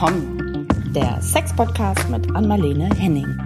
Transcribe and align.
willkommen. 0.00 0.66
Der 0.94 1.20
Sex-Podcast 1.20 2.08
mit 2.08 2.34
Anmalene 2.34 2.88
Henning. 2.96 3.38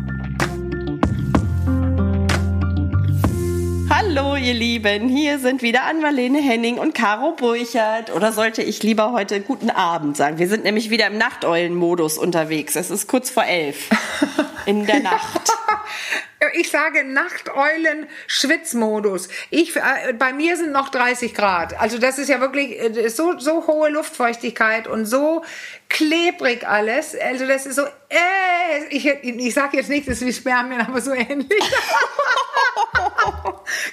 Hallo, 3.90 4.36
ihr 4.36 4.54
Lieben. 4.54 5.08
Hier 5.08 5.40
sind 5.40 5.62
wieder 5.62 5.82
Anmalene 5.82 6.40
Henning 6.40 6.78
und 6.78 6.94
Caro 6.94 7.32
Burchert. 7.32 8.14
Oder 8.14 8.30
sollte 8.30 8.62
ich 8.62 8.84
lieber 8.84 9.10
heute 9.10 9.40
guten 9.40 9.68
Abend 9.68 10.16
sagen? 10.16 10.38
Wir 10.38 10.48
sind 10.48 10.62
nämlich 10.62 10.90
wieder 10.90 11.08
im 11.08 11.18
Nachteulen-Modus 11.18 12.18
unterwegs. 12.18 12.76
Es 12.76 12.88
ist 12.88 13.08
kurz 13.08 13.30
vor 13.30 13.44
elf 13.44 13.90
in 14.66 14.86
der 14.86 15.00
Nacht. 15.00 15.50
Ich 16.52 16.70
sage 16.70 17.04
Nachteulen-Schwitzmodus. 17.04 19.28
Ich, 19.50 19.76
äh, 19.76 20.12
bei 20.18 20.32
mir 20.32 20.56
sind 20.56 20.72
noch 20.72 20.88
30 20.88 21.34
Grad. 21.34 21.78
Also 21.80 21.98
das 21.98 22.18
ist 22.18 22.28
ja 22.28 22.40
wirklich 22.40 22.80
äh, 22.80 23.08
so, 23.08 23.38
so 23.38 23.66
hohe 23.66 23.90
Luftfeuchtigkeit 23.90 24.86
und 24.86 25.06
so 25.06 25.44
klebrig 25.88 26.66
alles. 26.66 27.16
Also 27.18 27.46
das 27.46 27.66
ist 27.66 27.76
so, 27.76 27.84
äh, 27.84 28.86
ich, 28.90 29.06
ich 29.06 29.54
sage 29.54 29.76
jetzt 29.76 29.88
nicht, 29.88 30.08
das 30.08 30.20
ist 30.20 30.26
wie 30.26 30.32
Spermien, 30.32 30.80
aber 30.80 31.00
so 31.00 31.12
ähnlich. 31.12 31.48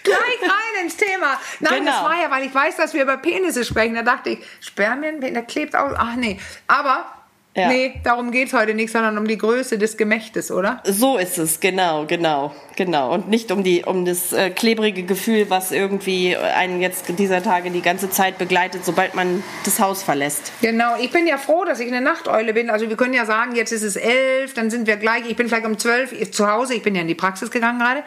Gleich 0.04 0.42
rein 0.42 0.84
ins 0.84 0.98
Thema. 0.98 1.40
Nein, 1.60 1.80
genau. 1.80 1.92
das 1.92 2.04
war 2.04 2.22
ja, 2.22 2.32
weil 2.32 2.46
ich 2.46 2.54
weiß, 2.54 2.78
dass 2.78 2.94
wir 2.94 3.04
über 3.04 3.18
Penisse 3.18 3.66
sprechen. 3.66 3.96
Da 3.96 4.04
dachte 4.04 4.30
ich, 4.32 4.40
Spermien, 4.60 5.22
der 5.22 5.44
klebt 5.44 5.76
aus. 5.76 5.94
Ach 5.96 6.16
nee. 6.16 6.40
Aber 6.68 7.06
ja. 7.54 7.68
Nee, 7.68 8.00
darum 8.06 8.32
geht 8.32 8.48
es 8.48 8.54
heute 8.54 8.74
nicht, 8.74 8.94
sondern 8.94 9.18
um 9.18 9.28
die 9.28 9.38
Größe 9.38 9.78
des 9.78 9.98
Gemächtes, 9.98 10.52
oder? 10.52 10.82
So 10.86 11.18
ist 11.18 11.38
es, 11.38 11.60
genau, 11.60 12.06
genau, 12.06 12.56
genau. 12.78 13.14
Und 13.14 13.28
nicht 13.28 13.52
um, 13.52 13.62
die, 13.62 13.84
um 13.84 14.06
das 14.06 14.32
äh, 14.32 14.52
klebrige 14.52 15.04
Gefühl, 15.04 15.50
was 15.50 15.74
irgendwie 15.74 16.38
einen 16.38 16.82
jetzt 16.82 17.08
dieser 17.20 17.44
Tage 17.44 17.70
die 17.70 17.82
ganze 17.82 18.10
Zeit 18.10 18.38
begleitet, 18.38 18.86
sobald 18.86 19.16
man 19.16 19.44
das 19.66 19.82
Haus 19.82 20.02
verlässt. 20.02 20.54
Genau, 20.62 20.96
ich 20.98 21.12
bin 21.12 21.28
ja 21.28 21.38
froh, 21.38 21.66
dass 21.66 21.82
ich 21.82 21.88
eine 21.90 22.00
Nachteule 22.00 22.54
bin. 22.54 22.70
Also 22.70 22.88
wir 22.88 22.96
können 22.96 23.14
ja 23.14 23.26
sagen, 23.26 23.54
jetzt 23.54 23.74
ist 23.74 23.84
es 23.84 23.98
elf, 23.98 24.54
dann 24.54 24.70
sind 24.70 24.88
wir 24.88 24.96
gleich, 24.96 25.30
ich 25.30 25.36
bin 25.36 25.50
vielleicht 25.50 25.66
um 25.66 25.78
zwölf 25.78 26.14
zu 26.32 26.50
Hause, 26.50 26.76
ich 26.76 26.84
bin 26.84 26.96
ja 26.96 27.02
in 27.02 27.10
die 27.10 27.16
Praxis 27.16 27.52
gegangen 27.52 27.80
gerade, 27.80 28.04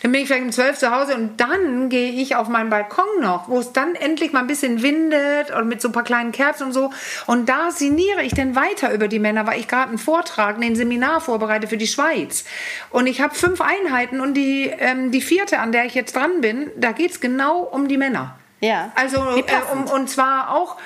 dann 0.00 0.12
bin 0.12 0.22
ich 0.22 0.28
vielleicht 0.28 0.44
um 0.44 0.52
zwölf 0.52 0.78
zu 0.78 0.90
Hause 0.90 1.14
und 1.14 1.38
dann 1.38 1.90
gehe 1.90 2.12
ich 2.12 2.36
auf 2.36 2.48
meinen 2.48 2.70
Balkon 2.70 3.20
noch, 3.20 3.50
wo 3.50 3.58
es 3.58 3.74
dann 3.74 3.94
endlich 3.94 4.32
mal 4.32 4.40
ein 4.40 4.46
bisschen 4.46 4.82
windet 4.82 5.50
und 5.50 5.68
mit 5.68 5.82
so 5.82 5.88
ein 5.88 5.92
paar 5.92 6.04
kleinen 6.04 6.32
Kerzen 6.32 6.68
und 6.68 6.72
so. 6.72 6.90
Und 7.26 7.50
da 7.50 7.70
sinniere 7.70 8.22
ich 8.22 8.32
dann 8.32 8.56
weiter 8.56 8.77
weiter 8.78 8.94
über 8.94 9.08
die 9.08 9.18
Männer, 9.18 9.46
weil 9.46 9.60
ich 9.60 9.68
gerade 9.68 9.88
einen 9.88 9.98
Vortrag, 9.98 10.60
ein 10.60 10.76
Seminar 10.76 11.20
vorbereite 11.20 11.66
für 11.66 11.76
die 11.76 11.86
Schweiz. 11.86 12.44
Und 12.90 13.06
ich 13.06 13.20
habe 13.20 13.34
fünf 13.34 13.60
Einheiten 13.60 14.20
und 14.20 14.34
die, 14.34 14.70
ähm, 14.78 15.10
die 15.10 15.20
vierte, 15.20 15.58
an 15.58 15.72
der 15.72 15.84
ich 15.84 15.94
jetzt 15.94 16.16
dran 16.16 16.40
bin, 16.40 16.70
da 16.76 16.92
geht 16.92 17.12
es 17.12 17.20
genau 17.20 17.60
um 17.60 17.88
die 17.88 17.96
Männer. 17.96 18.36
Ja. 18.60 18.90
Also 18.96 19.18
äh, 19.18 19.44
um, 19.72 19.84
und 19.84 20.10
zwar 20.10 20.56
auch 20.56 20.78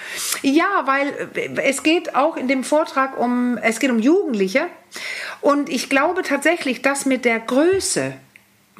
ja, 0.42 0.82
weil 0.84 1.08
äh, 1.34 1.62
es 1.62 1.82
geht 1.82 2.14
auch 2.14 2.36
in 2.36 2.46
dem 2.46 2.64
Vortrag 2.64 3.18
um 3.18 3.56
es 3.62 3.80
geht 3.80 3.90
um 3.90 3.98
Jugendliche 3.98 4.66
und 5.40 5.70
ich 5.70 5.88
glaube 5.88 6.22
tatsächlich, 6.22 6.82
dass 6.82 7.06
mit 7.06 7.24
der 7.24 7.40
Größe 7.40 8.12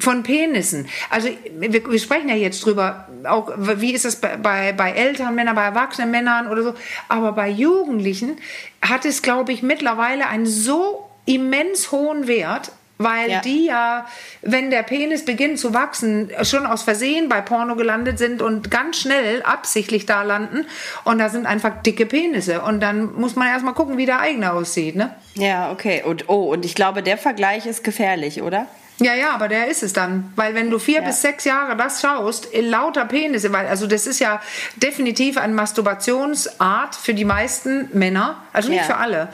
von 0.03 0.21
Penissen. 0.21 0.87
Also 1.09 1.29
wir, 1.57 1.89
wir, 1.89 1.99
sprechen 1.99 2.29
ja 2.29 2.35
jetzt 2.35 2.65
drüber, 2.65 3.07
auch 3.23 3.51
wie 3.57 3.93
ist 3.93 4.05
das 4.05 4.17
bei, 4.17 4.35
bei, 4.37 4.73
bei 4.73 4.91
älteren 4.91 5.33
Männern, 5.33 5.55
bei 5.55 5.63
erwachsenen 5.63 6.11
Männern 6.11 6.47
oder 6.47 6.61
so. 6.61 6.73
Aber 7.07 7.31
bei 7.31 7.49
Jugendlichen 7.49 8.37
hat 8.81 9.05
es, 9.05 9.21
glaube 9.21 9.53
ich, 9.53 9.63
mittlerweile 9.63 10.27
einen 10.27 10.45
so 10.45 11.09
immens 11.25 11.91
hohen 11.91 12.27
Wert, 12.27 12.71
weil 12.97 13.31
ja. 13.31 13.41
die 13.41 13.65
ja, 13.65 14.05
wenn 14.41 14.69
der 14.69 14.83
Penis 14.83 15.25
beginnt 15.25 15.57
zu 15.57 15.73
wachsen, 15.73 16.31
schon 16.43 16.65
aus 16.65 16.83
Versehen 16.83 17.29
bei 17.29 17.41
Porno 17.41 17.75
gelandet 17.75 18.19
sind 18.19 18.41
und 18.41 18.69
ganz 18.69 18.97
schnell 18.97 19.41
absichtlich 19.43 20.05
da 20.05 20.23
landen. 20.23 20.65
Und 21.05 21.19
da 21.19 21.29
sind 21.29 21.45
einfach 21.45 21.81
dicke 21.81 22.05
Penisse. 22.05 22.61
Und 22.61 22.81
dann 22.81 23.15
muss 23.15 23.35
man 23.35 23.47
erstmal 23.47 23.73
gucken, 23.73 23.97
wie 23.97 24.05
der 24.05 24.19
eigene 24.19 24.51
aussieht, 24.51 24.95
ne? 24.95 25.15
Ja, 25.35 25.71
okay. 25.71 26.03
Und 26.05 26.29
oh, 26.29 26.51
und 26.51 26.65
ich 26.65 26.75
glaube, 26.75 27.03
der 27.03 27.17
Vergleich 27.17 27.65
ist 27.65 27.83
gefährlich, 27.83 28.41
oder? 28.41 28.67
Ja, 28.99 29.15
ja, 29.15 29.31
aber 29.31 29.47
der 29.47 29.67
ist 29.67 29.81
es 29.81 29.91
dann. 29.91 30.31
Weil 30.35 30.53
wenn 30.53 30.69
du 30.69 30.77
vier 30.77 31.01
ja. 31.01 31.07
bis 31.07 31.21
sechs 31.21 31.45
Jahre 31.45 31.75
das 31.75 32.01
schaust, 32.01 32.45
in 32.45 32.69
lauter 32.69 33.05
Penisse, 33.05 33.51
weil 33.51 33.65
also 33.65 33.87
das 33.87 34.05
ist 34.05 34.19
ja 34.19 34.39
definitiv 34.75 35.37
eine 35.37 35.53
Masturbationsart 35.53 36.95
für 36.95 37.15
die 37.15 37.25
meisten 37.25 37.89
Männer, 37.93 38.43
also 38.53 38.69
nicht 38.69 38.81
ja. 38.81 38.85
für 38.85 38.97
alle, 38.97 39.29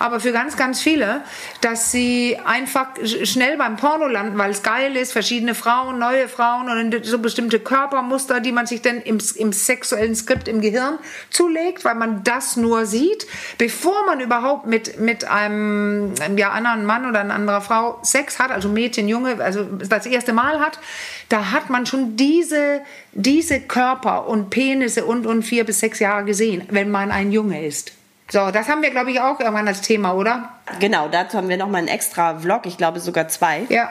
aber 0.00 0.18
für 0.18 0.32
ganz, 0.32 0.56
ganz 0.56 0.80
viele, 0.80 1.20
dass 1.60 1.92
sie 1.92 2.38
einfach 2.44 2.88
schnell 3.04 3.56
beim 3.56 3.76
Porno 3.76 4.08
landen, 4.08 4.36
weil 4.36 4.50
es 4.50 4.64
geil 4.64 4.96
ist, 4.96 5.12
verschiedene 5.12 5.54
Frauen, 5.54 5.98
neue 5.98 6.28
Frauen 6.28 6.68
und 6.68 7.06
so 7.06 7.18
bestimmte 7.18 7.60
Körpermuster, 7.60 8.40
die 8.40 8.52
man 8.52 8.66
sich 8.66 8.82
dann 8.82 9.00
im, 9.00 9.18
im 9.36 9.52
sexuellen 9.52 10.16
Skript 10.16 10.48
im 10.48 10.60
Gehirn 10.60 10.98
zulegt, 11.30 11.84
weil 11.84 11.94
man 11.94 12.24
das 12.24 12.56
nur 12.56 12.84
sieht, 12.86 13.28
bevor 13.58 14.04
man 14.06 14.18
überhaupt 14.18 14.66
mit, 14.66 14.98
mit 14.98 15.24
einem 15.30 16.14
ja, 16.36 16.50
anderen 16.50 16.84
Mann 16.84 17.08
oder 17.08 17.20
einer 17.20 17.34
anderen 17.34 17.62
Frau 17.62 18.00
Sex 18.02 18.40
hat, 18.40 18.50
also 18.50 18.68
Mädchen, 18.68 19.03
Mädchen, 19.04 19.08
Junge, 19.08 19.42
also 19.42 19.64
das 19.64 20.06
erste 20.06 20.32
Mal 20.32 20.60
hat, 20.60 20.78
da 21.28 21.52
hat 21.52 21.70
man 21.70 21.86
schon 21.86 22.16
diese, 22.16 22.80
diese 23.12 23.60
Körper 23.60 24.26
und 24.26 24.50
Penisse 24.50 25.04
und, 25.04 25.26
und 25.26 25.42
vier 25.42 25.64
bis 25.64 25.80
sechs 25.80 25.98
Jahre 25.98 26.24
gesehen, 26.24 26.66
wenn 26.70 26.90
man 26.90 27.10
ein 27.10 27.32
Junge 27.32 27.64
ist. 27.64 27.92
So, 28.30 28.50
das 28.50 28.68
haben 28.68 28.82
wir, 28.82 28.90
glaube 28.90 29.10
ich, 29.10 29.20
auch 29.20 29.38
irgendwann 29.38 29.68
als 29.68 29.82
Thema, 29.82 30.14
oder? 30.14 30.48
Genau, 30.80 31.08
dazu 31.08 31.36
haben 31.36 31.48
wir 31.48 31.58
nochmal 31.58 31.80
einen 31.80 31.88
extra 31.88 32.38
Vlog, 32.38 32.64
ich 32.64 32.78
glaube 32.78 33.00
sogar 33.00 33.28
zwei. 33.28 33.66
Ja. 33.68 33.90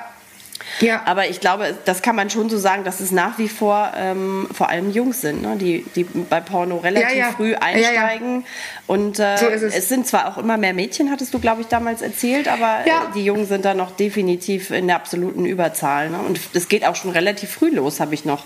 Ja. 0.79 1.03
Aber 1.05 1.27
ich 1.27 1.39
glaube, 1.39 1.75
das 1.85 2.01
kann 2.01 2.15
man 2.15 2.29
schon 2.29 2.49
so 2.49 2.57
sagen, 2.57 2.83
dass 2.83 2.99
es 2.99 3.11
nach 3.11 3.37
wie 3.37 3.47
vor 3.47 3.91
ähm, 3.95 4.47
vor 4.51 4.69
allem 4.69 4.91
Jungs 4.91 5.21
sind, 5.21 5.41
ne? 5.41 5.55
die, 5.57 5.85
die 5.95 6.03
bei 6.03 6.39
Porno 6.41 6.77
relativ 6.77 7.17
ja, 7.17 7.27
ja. 7.27 7.31
früh 7.31 7.55
einsteigen. 7.55 8.45
Und 8.87 9.19
äh, 9.19 9.37
so 9.37 9.47
es. 9.47 9.61
es. 9.61 9.89
sind 9.89 10.07
zwar 10.07 10.27
auch 10.27 10.37
immer 10.37 10.57
mehr 10.57 10.73
Mädchen, 10.73 11.11
hattest 11.11 11.33
du, 11.33 11.39
glaube 11.39 11.61
ich, 11.61 11.67
damals 11.67 12.01
erzählt, 12.01 12.47
aber 12.47 12.81
äh, 12.85 12.89
die 13.15 13.23
Jungen 13.23 13.45
sind 13.45 13.65
da 13.65 13.73
noch 13.73 13.91
definitiv 13.91 14.71
in 14.71 14.87
der 14.87 14.97
absoluten 14.97 15.45
Überzahl. 15.45 16.09
Ne? 16.09 16.19
Und 16.19 16.39
es 16.53 16.67
geht 16.67 16.85
auch 16.85 16.95
schon 16.95 17.11
relativ 17.11 17.51
früh 17.51 17.69
los, 17.69 17.99
habe 17.99 18.13
ich 18.13 18.25
noch 18.25 18.45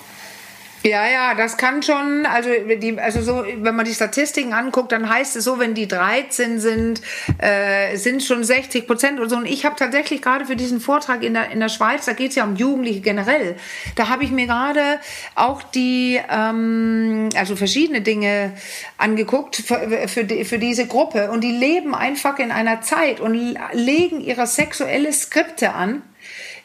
ja, 0.84 1.08
ja, 1.08 1.36
das 1.36 1.58
kann 1.58 1.82
schon, 1.82 2.26
also, 2.26 2.50
die, 2.50 3.00
also 3.00 3.22
so, 3.22 3.44
wenn 3.62 3.76
man 3.76 3.86
die 3.86 3.94
Statistiken 3.94 4.54
anguckt, 4.54 4.92
dann 4.92 5.10
heißt 5.10 5.36
es 5.36 5.44
so, 5.44 5.60
wenn 5.60 5.74
die 5.74 5.88
13 5.88 6.60
sind, 6.60 7.02
äh, 7.40 7.98
sind 7.98 8.24
schon 8.24 8.44
60 8.44 8.86
Prozent 8.86 9.20
und 9.20 9.30
so. 9.30 9.38
Und 9.38 9.48
ich 9.48 9.66
habe 9.66 9.76
tatsächlich 9.76 10.22
gerade 10.22 10.46
für 10.46 10.56
diesen 10.56 10.80
Vortrag 10.80 11.24
in 11.24 11.34
der, 11.34 11.50
in 11.52 11.60
der 11.60 11.70
Schweiz, 11.70 12.06
da 12.06 12.14
geht 12.14 12.30
es 12.30 12.36
ja 12.36 12.44
um 12.44 12.56
Jugendliche 12.56 13.02
generell, 13.02 13.56
da 13.96 14.10
habe 14.10 14.24
ich 14.24 14.32
mir 14.32 14.46
gerade 14.46 15.00
auch 15.36 15.64
die, 15.64 16.20
ähm, 16.30 17.30
also 17.36 17.56
verschiedene 17.56 18.02
Dinge 18.02 18.54
angeguckt 18.98 19.56
für, 19.56 20.08
für, 20.08 20.24
die, 20.24 20.46
für 20.46 20.60
diese 20.60 20.86
Gruppe 20.86 21.32
und 21.32 21.44
die 21.44 21.52
leben 21.52 21.96
einfach 21.96 22.40
in 22.40 22.52
einer 22.52 22.82
Zeit 22.82 23.20
und 23.20 23.58
legen 23.74 24.22
ihre 24.22 24.46
sexuelle 24.48 25.12
Skripte 25.12 25.74
an 25.74 26.04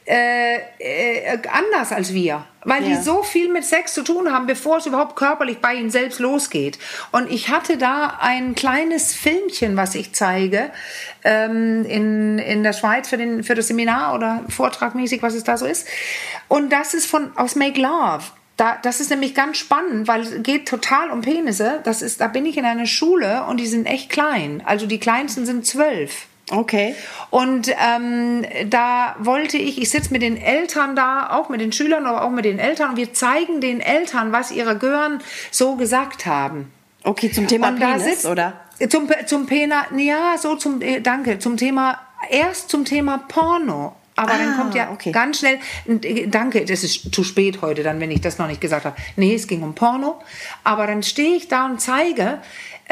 äh, 0.05 0.57
äh, 0.79 1.39
anders 1.49 1.93
als 1.93 2.13
wir, 2.13 2.45
weil 2.65 2.83
ja. 2.83 2.89
die 2.89 3.03
so 3.03 3.23
viel 3.23 3.53
mit 3.53 3.65
Sex 3.65 3.95
zu 3.95 4.03
tun 4.03 4.33
haben, 4.33 4.47
bevor 4.47 4.79
es 4.79 4.87
überhaupt 4.87 5.15
körperlich 5.15 5.59
bei 5.59 5.75
ihnen 5.75 5.91
selbst 5.91 6.19
losgeht. 6.19 6.79
Und 7.13 7.31
ich 7.31 7.51
hatte 7.51 7.79
da 7.79 8.19
ein 8.21 8.57
kleines 8.57 9.15
Filmchen, 9.15 9.77
was 9.77 9.95
ich 9.95 10.13
zeige 10.13 10.71
ähm, 11.23 11.85
in, 11.85 12.39
in 12.41 12.65
der 12.65 12.73
Schweiz 12.73 13.09
für, 13.09 13.17
den, 13.17 13.45
für 13.45 13.55
das 13.55 13.69
Seminar 13.69 14.15
oder 14.15 14.45
Vortragmäßig, 14.49 15.23
was 15.23 15.35
es 15.35 15.45
da 15.45 15.57
so 15.57 15.67
ist. 15.67 15.87
Und 16.49 16.73
das 16.73 16.95
ist 16.95 17.07
von 17.07 17.37
aus 17.37 17.55
Make 17.55 17.81
Love. 17.81 18.25
Da, 18.57 18.79
das 18.83 19.01
ist 19.01 19.11
nämlich 19.11 19.35
ganz 19.35 19.57
spannend, 19.57 20.09
weil 20.09 20.23
es 20.23 20.43
geht 20.43 20.69
total 20.69 21.11
um 21.11 21.23
Penisse. 21.23 21.81
Das 21.85 22.03
ist, 22.03 22.21
da 22.21 22.27
bin 22.27 22.45
ich 22.45 22.57
in 22.57 22.65
einer 22.65 22.87
Schule 22.87 23.45
und 23.45 23.59
die 23.59 23.67
sind 23.67 23.87
echt 23.87 24.11
klein. 24.11 24.63
Also 24.67 24.87
die 24.87 24.99
kleinsten 24.99 25.47
sind 25.47 25.65
zwölf. 25.65 26.27
Okay. 26.53 26.95
Und 27.31 27.69
ähm, 27.69 28.45
da 28.69 29.17
wollte 29.19 29.57
ich, 29.57 29.81
ich 29.81 29.89
sitze 29.89 30.13
mit 30.13 30.21
den 30.21 30.37
Eltern 30.37 30.95
da, 30.95 31.31
auch 31.31 31.49
mit 31.49 31.63
den 31.63 31.73
Schülern, 31.73 32.05
aber 32.05 32.25
auch 32.25 32.31
mit 32.31 32.45
den 32.45 32.59
Eltern, 32.59 32.91
und 32.91 32.97
wir 32.97 33.15
zeigen 33.15 33.61
den 33.61 33.81
Eltern, 33.81 34.33
was 34.33 34.51
ihre 34.51 34.77
Gören 34.77 35.23
so 35.51 35.77
gesagt 35.77 36.27
haben. 36.27 36.71
Okay, 37.05 37.33
zum 37.33 37.49
Thema 37.49 37.69
und 37.69 37.81
Penis, 37.81 38.05
sitzt, 38.05 38.27
oder? 38.27 38.61
Zum, 38.89 39.09
zum 39.27 39.47
Pena, 39.47 39.87
ja, 39.97 40.37
so 40.39 40.57
zum, 40.57 40.83
äh, 40.83 41.01
danke, 41.01 41.39
zum 41.39 41.57
Thema, 41.57 41.99
erst 42.31 42.69
zum 42.69 42.85
Thema 42.85 43.19
Porno. 43.29 43.97
Aber 44.15 44.33
ah, 44.33 44.39
dann 44.39 44.57
kommt 44.59 44.75
ja 44.75 44.91
okay. 44.91 45.11
ganz 45.11 45.39
schnell, 45.39 45.59
äh, 45.87 46.27
danke, 46.27 46.67
das 46.67 46.85
ist 46.85 47.15
zu 47.15 47.25
spät 47.25 47.63
heute 47.63 47.83
dann, 47.83 47.99
wenn 47.99 48.11
ich 48.11 48.21
das 48.21 48.39
noch 48.39 48.47
nicht 48.47 48.61
gesagt 48.61 48.85
habe. 48.85 48.97
Nee, 49.17 49.35
es 49.35 49.47
ging 49.47 49.63
um 49.63 49.75
Porno. 49.75 50.21
Aber 50.65 50.87
dann 50.87 51.03
stehe 51.03 51.35
ich 51.35 51.49
da 51.49 51.65
und 51.65 51.81
zeige, 51.81 52.39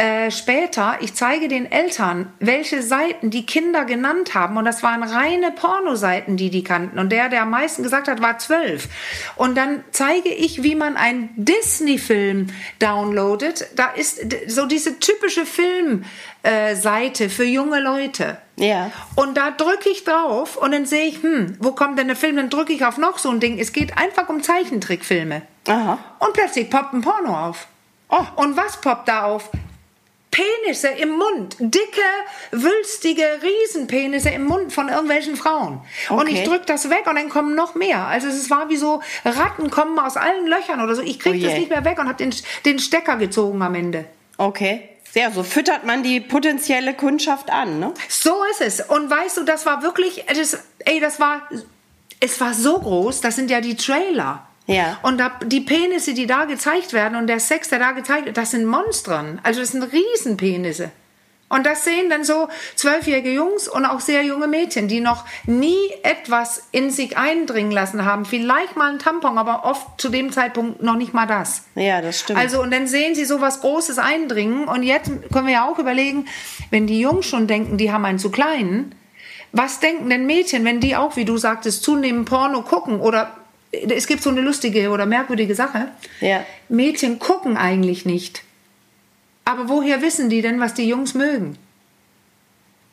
äh, 0.01 0.31
später, 0.31 0.97
ich 1.01 1.13
zeige 1.13 1.47
den 1.47 1.71
Eltern, 1.71 2.33
welche 2.39 2.83
Seiten 2.83 3.29
die 3.29 3.45
Kinder 3.45 3.85
genannt 3.85 4.33
haben. 4.35 4.57
Und 4.57 4.65
das 4.65 4.83
waren 4.83 5.03
reine 5.03 5.51
Pornoseiten, 5.51 6.39
die 6.39 6.49
die 6.49 6.65
kannten. 6.65 6.99
Und 6.99 7.13
der, 7.13 7.29
der 7.29 7.43
am 7.43 7.51
meisten 7.51 7.83
gesagt 7.83 8.09
hat, 8.09 8.23
war 8.23 8.39
zwölf. 8.39 8.89
Und 9.37 9.59
dann 9.59 9.85
zeige 9.91 10.31
ich, 10.31 10.63
wie 10.63 10.75
man 10.75 10.97
einen 10.97 11.29
Disney-Film 11.37 12.47
downloadet. 12.79 13.67
Da 13.77 13.89
ist 13.89 14.25
so 14.47 14.65
diese 14.65 14.99
typische 15.01 15.45
Filmseite 15.45 17.25
äh, 17.25 17.29
für 17.29 17.45
junge 17.45 17.81
Leute. 17.81 18.39
Ja. 18.57 18.91
Und 19.17 19.37
da 19.37 19.51
drücke 19.51 19.91
ich 19.91 20.05
drauf 20.05 20.57
und 20.57 20.73
dann 20.73 20.87
sehe 20.87 21.09
ich, 21.09 21.23
hm, 21.23 21.59
wo 21.61 21.73
kommt 21.73 21.99
denn 21.99 22.07
der 22.07 22.17
Film? 22.17 22.37
Dann 22.37 22.49
drücke 22.49 22.73
ich 22.73 22.87
auf 22.87 22.97
noch 22.97 23.19
so 23.19 23.29
ein 23.29 23.41
Ding. 23.41 23.59
Es 23.59 23.75
geht 23.75 23.99
einfach 23.99 24.31
um 24.31 24.43
Zeichentrickfilme. 24.43 25.43
Aha. 25.69 25.99
Und 26.21 26.33
plötzlich 26.33 26.71
poppt 26.71 26.95
ein 26.95 27.03
Porno 27.03 27.49
auf. 27.49 27.67
Oh, 28.09 28.25
und 28.37 28.57
was 28.57 28.81
poppt 28.81 29.07
da 29.07 29.25
auf? 29.25 29.51
Penisse 30.41 30.89
im 30.89 31.11
Mund, 31.11 31.57
dicke, 31.59 32.01
wülstige 32.51 33.25
Riesenpenisse 33.43 34.31
im 34.31 34.45
Mund 34.45 34.73
von 34.73 34.89
irgendwelchen 34.89 35.37
Frauen. 35.37 35.83
Okay. 36.09 36.21
Und 36.21 36.29
ich 36.29 36.45
drück 36.45 36.67
das 36.67 36.89
weg 36.89 37.07
und 37.07 37.17
dann 37.17 37.29
kommen 37.29 37.55
noch 37.55 37.75
mehr. 37.75 38.07
Also 38.07 38.29
es 38.29 38.51
war 38.51 38.69
wie 38.71 38.77
so 38.77 39.03
Ratten 39.25 39.71
kommen 39.71 39.99
aus 39.99 40.17
allen 40.17 40.47
Löchern 40.47 40.81
oder 40.81 40.95
so. 40.95 41.03
Ich 41.03 41.19
krieg 41.19 41.43
oh 41.43 41.47
das 41.47 41.59
nicht 41.59 41.71
mehr 41.71 41.85
weg 41.85 41.99
und 41.99 42.09
habe 42.09 42.17
den, 42.17 42.35
den 42.65 42.79
Stecker 42.79 43.17
gezogen 43.17 43.61
am 43.63 43.75
Ende. 43.75 44.07
Okay. 44.39 44.89
Ja, 45.15 45.31
so 45.31 45.43
füttert 45.43 45.85
man 45.85 46.03
die 46.03 46.21
potenzielle 46.21 46.95
Kundschaft 46.95 47.51
an, 47.51 47.81
ne? 47.81 47.93
So 48.09 48.35
ist 48.53 48.61
es. 48.61 48.81
Und 48.81 49.11
weißt 49.11 49.39
du, 49.39 49.45
das 49.45 49.67
war 49.67 49.83
wirklich, 49.83 50.25
das, 50.29 50.57
ey, 50.81 51.01
das 51.01 51.19
war, 51.19 51.43
es 52.21 52.41
war 52.41 52.55
so 52.55 52.79
groß, 52.79 53.21
das 53.21 53.35
sind 53.35 53.51
ja 53.51 53.61
die 53.61 53.77
Trailer. 53.77 54.47
Ja. 54.71 54.99
Und 55.03 55.23
die 55.47 55.61
Penisse, 55.61 56.15
die 56.15 56.27
da 56.27 56.45
gezeigt 56.45 56.93
werden 56.93 57.17
und 57.17 57.27
der 57.27 57.41
Sex, 57.41 57.69
der 57.69 57.79
da 57.79 57.93
gezeigt 57.93 58.27
wird, 58.27 58.37
das 58.37 58.53
sind 58.53 58.67
Monstern. 58.67 59.41
Also 59.43 59.61
das 59.61 59.73
sind 59.73 59.83
Riesenpenisse. 59.83 60.91
Und 61.53 61.67
das 61.67 61.85
sehen 61.85 62.09
dann 62.09 62.23
so 62.23 62.49
zwölfjährige 62.77 63.33
Jungs 63.33 63.67
und 63.67 63.85
auch 63.85 63.99
sehr 63.99 64.23
junge 64.23 64.47
Mädchen, 64.47 64.87
die 64.87 65.01
noch 65.01 65.25
nie 65.47 65.91
etwas 66.05 66.69
in 66.71 66.91
sich 66.91 67.19
eindringen 67.19 67.73
lassen 67.73 68.05
haben. 68.05 68.25
Vielleicht 68.25 68.77
mal 68.77 68.93
ein 68.93 69.01
Tampon, 69.01 69.37
aber 69.37 69.65
oft 69.65 70.01
zu 70.01 70.11
dem 70.11 70.31
Zeitpunkt 70.31 70.81
noch 70.81 70.95
nicht 70.95 71.13
mal 71.13 71.27
das. 71.27 71.65
Ja, 71.75 72.01
das 72.01 72.21
stimmt. 72.21 72.39
Also, 72.39 72.63
und 72.63 72.71
dann 72.73 72.87
sehen 72.87 73.17
sie 73.17 73.25
so 73.25 73.41
was 73.41 73.63
Großes 73.63 73.99
eindringen. 73.99 74.69
Und 74.69 74.85
jetzt 74.85 75.11
können 75.33 75.49
wir 75.49 75.55
ja 75.55 75.69
auch 75.69 75.81
überlegen, 75.81 76.27
wenn 76.71 76.87
die 76.87 77.01
Jungs 77.01 77.27
schon 77.27 77.49
denken, 77.49 77.79
die 77.79 77.91
haben 77.91 78.05
einen 78.05 78.21
zu 78.21 78.31
kleinen, 78.31 78.95
was 79.51 79.81
denken 79.81 80.09
denn 80.09 80.27
Mädchen, 80.27 80.65
wenn 80.65 80.79
die 80.79 80.95
auch, 80.95 81.17
wie 81.17 81.25
du 81.25 81.37
sagtest, 81.37 81.83
zunehmend 81.83 82.29
Porno 82.29 82.63
gucken 82.63 83.01
oder 83.01 83.33
es 83.73 84.07
gibt 84.07 84.23
so 84.23 84.31
eine 84.31 84.41
lustige 84.41 84.91
oder 84.91 85.07
merkwürdige 85.07 85.55
Sache. 85.55 85.89
Ja. 86.21 86.45
Mädchen 86.69 87.19
gucken 87.19 87.57
eigentlich 87.57 88.05
nicht. 88.05 88.43
Aber 89.45 89.69
woher 89.69 90.03
wissen 90.03 90.29
die 90.29 90.43
denn, 90.43 90.61
was 90.61 90.75
die 90.75 90.89
Jungs 90.89 91.15
mögen? 91.15 91.57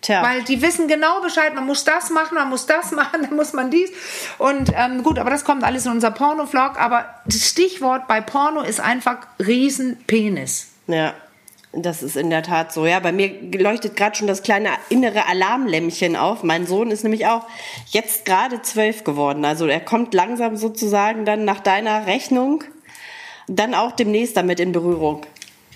Tja. 0.01 0.24
Weil 0.24 0.44
die 0.44 0.62
wissen 0.62 0.88
genau 0.88 1.21
Bescheid, 1.21 1.56
man 1.56 1.65
muss 1.65 1.83
das 1.83 2.12
machen, 2.12 2.35
man 2.35 2.50
muss 2.50 2.65
das 2.65 2.91
machen, 2.94 3.24
dann 3.24 3.35
muss 3.35 3.53
man 3.53 3.71
dies. 3.71 3.91
Und 4.38 4.71
ähm, 4.75 5.03
gut, 5.03 5.19
aber 5.19 5.29
das 5.29 5.44
kommt 5.44 5.63
alles 5.63 5.85
in 5.85 5.91
unser 5.91 6.12
Porno-Vlog. 6.12 6.80
Aber 6.80 7.06
das 7.25 7.47
Stichwort 7.47 8.07
bei 8.07 8.21
Porno 8.21 8.62
ist 8.62 8.80
einfach 8.80 9.18
Riesenpenis. 9.39 10.69
Ja. 10.88 11.13
Das 11.73 12.01
ist 12.01 12.15
in 12.15 12.29
der 12.29 12.43
Tat 12.43 12.71
so. 12.71 12.85
Ja, 12.85 12.99
bei 12.99 13.11
mir 13.11 13.29
leuchtet 13.57 13.95
gerade 13.95 14.15
schon 14.15 14.27
das 14.27 14.41
kleine 14.41 14.69
innere 14.89 15.27
Alarmlämmchen 15.27 16.15
auf. 16.15 16.43
Mein 16.43 16.65
Sohn 16.65 16.91
ist 16.91 17.03
nämlich 17.03 17.27
auch 17.27 17.45
jetzt 17.87 18.25
gerade 18.25 18.61
zwölf 18.61 19.03
geworden. 19.03 19.45
Also 19.45 19.67
er 19.67 19.81
kommt 19.81 20.13
langsam 20.13 20.55
sozusagen 20.55 21.25
dann 21.25 21.45
nach 21.45 21.59
deiner 21.59 22.07
Rechnung 22.07 22.63
dann 23.47 23.73
auch 23.73 23.91
demnächst 23.91 24.35
damit 24.37 24.59
in 24.59 24.71
Berührung. 24.71 25.25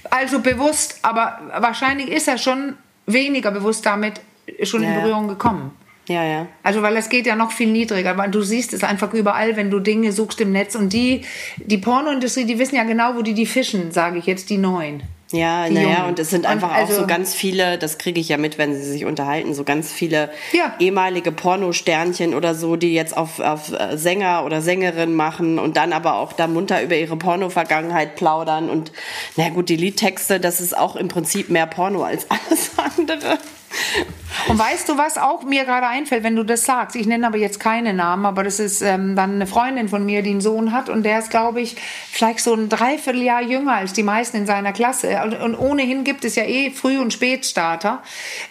Also 0.09 0.39
bewusst, 0.39 0.99
aber 1.03 1.39
wahrscheinlich 1.59 2.09
ist 2.09 2.27
er 2.27 2.37
schon 2.37 2.75
weniger 3.05 3.51
bewusst 3.51 3.85
damit 3.85 4.21
schon 4.63 4.83
in 4.83 4.93
Berührung 4.93 5.27
gekommen. 5.27 5.71
Ja, 6.07 6.23
ja. 6.23 6.47
Also, 6.63 6.81
weil 6.81 6.97
es 6.97 7.09
geht 7.09 7.25
ja 7.25 7.35
noch 7.35 7.51
viel 7.51 7.71
niedriger, 7.71 8.17
weil 8.17 8.31
du 8.31 8.41
siehst 8.41 8.73
es 8.73 8.83
einfach 8.83 9.13
überall, 9.13 9.55
wenn 9.55 9.69
du 9.69 9.79
Dinge 9.79 10.11
suchst 10.11 10.41
im 10.41 10.51
Netz. 10.51 10.75
Und 10.75 10.91
die, 10.93 11.23
die 11.57 11.77
Pornoindustrie, 11.77 12.45
die 12.45 12.59
wissen 12.59 12.75
ja 12.75 12.83
genau, 12.83 13.15
wo 13.15 13.21
die 13.21 13.33
die 13.33 13.45
fischen, 13.45 13.91
sage 13.91 14.17
ich 14.17 14.25
jetzt, 14.25 14.49
die 14.49 14.57
Neuen. 14.57 15.03
Ja, 15.31 15.69
naja, 15.69 16.07
und 16.07 16.19
es 16.19 16.29
sind 16.29 16.45
einfach 16.45 16.71
also, 16.71 16.93
auch 16.93 16.99
so 16.99 17.07
ganz 17.07 17.33
viele, 17.33 17.77
das 17.77 17.97
kriege 17.97 18.19
ich 18.19 18.29
ja 18.29 18.37
mit, 18.37 18.57
wenn 18.57 18.73
sie 18.73 18.83
sich 18.83 19.05
unterhalten, 19.05 19.53
so 19.53 19.63
ganz 19.63 19.91
viele 19.91 20.29
ja. 20.51 20.75
ehemalige 20.79 21.31
Pornosternchen 21.31 22.33
oder 22.33 22.53
so, 22.53 22.75
die 22.75 22.93
jetzt 22.93 23.15
auf, 23.15 23.39
auf 23.39 23.71
äh, 23.71 23.97
Sänger 23.97 24.43
oder 24.45 24.61
Sängerin 24.61 25.15
machen 25.15 25.59
und 25.59 25.77
dann 25.77 25.93
aber 25.93 26.15
auch 26.15 26.33
da 26.33 26.47
munter 26.47 26.81
über 26.83 26.95
ihre 26.95 27.15
Porno-Vergangenheit 27.15 28.15
plaudern. 28.15 28.69
Und 28.69 28.91
na 29.37 29.49
gut, 29.49 29.69
die 29.69 29.77
Liedtexte, 29.77 30.39
das 30.39 30.59
ist 30.59 30.77
auch 30.77 30.95
im 30.95 31.07
Prinzip 31.07 31.49
mehr 31.49 31.65
Porno 31.65 32.03
als 32.03 32.27
alles 32.29 32.71
andere. 32.97 33.37
Und 34.47 34.57
weißt 34.57 34.87
du, 34.89 34.97
was 34.97 35.17
auch 35.17 35.43
mir 35.43 35.65
gerade 35.65 35.87
einfällt, 35.87 36.23
wenn 36.23 36.35
du 36.35 36.43
das 36.43 36.65
sagst? 36.65 36.95
Ich 36.95 37.05
nenne 37.05 37.27
aber 37.27 37.37
jetzt 37.37 37.59
keine 37.59 37.93
Namen, 37.93 38.25
aber 38.25 38.43
das 38.43 38.59
ist 38.59 38.81
ähm, 38.81 39.15
dann 39.15 39.35
eine 39.35 39.47
Freundin 39.47 39.89
von 39.89 40.05
mir, 40.05 40.21
die 40.23 40.31
einen 40.31 40.41
Sohn 40.41 40.71
hat 40.71 40.89
und 40.89 41.03
der 41.03 41.19
ist, 41.19 41.29
glaube 41.29 41.61
ich, 41.61 41.75
vielleicht 42.11 42.39
so 42.39 42.53
ein 42.53 42.69
Dreivierteljahr 42.69 43.41
jünger 43.41 43.73
als 43.73 43.93
die 43.93 44.03
meisten 44.03 44.37
in 44.37 44.45
seiner 44.45 44.73
Klasse. 44.73 45.21
Und, 45.23 45.33
und 45.33 45.55
ohnehin 45.55 46.03
gibt 46.03 46.25
es 46.25 46.35
ja 46.35 46.43
eh 46.43 46.71
Früh- 46.71 46.99
und 46.99 47.13
Spätstarter. 47.13 48.01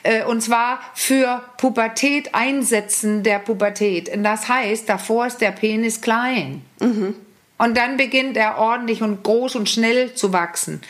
Äh, 0.02 0.24
und 0.24 0.42
zwar 0.42 0.80
für 0.94 1.42
Pubertät 1.56 2.34
einsetzen 2.34 3.22
der 3.22 3.38
Pubertät. 3.38 4.14
Und 4.14 4.22
das 4.22 4.48
heißt, 4.48 4.88
davor 4.88 5.26
ist 5.26 5.38
der 5.38 5.50
Penis 5.50 6.00
klein. 6.00 6.62
Mhm. 6.80 7.14
Und 7.60 7.76
dann 7.76 7.98
beginnt 7.98 8.38
er 8.38 8.56
ordentlich 8.56 9.02
und 9.02 9.22
groß 9.22 9.54
und 9.56 9.68
schnell 9.68 10.14
zu 10.14 10.32
wachsen. 10.32 10.80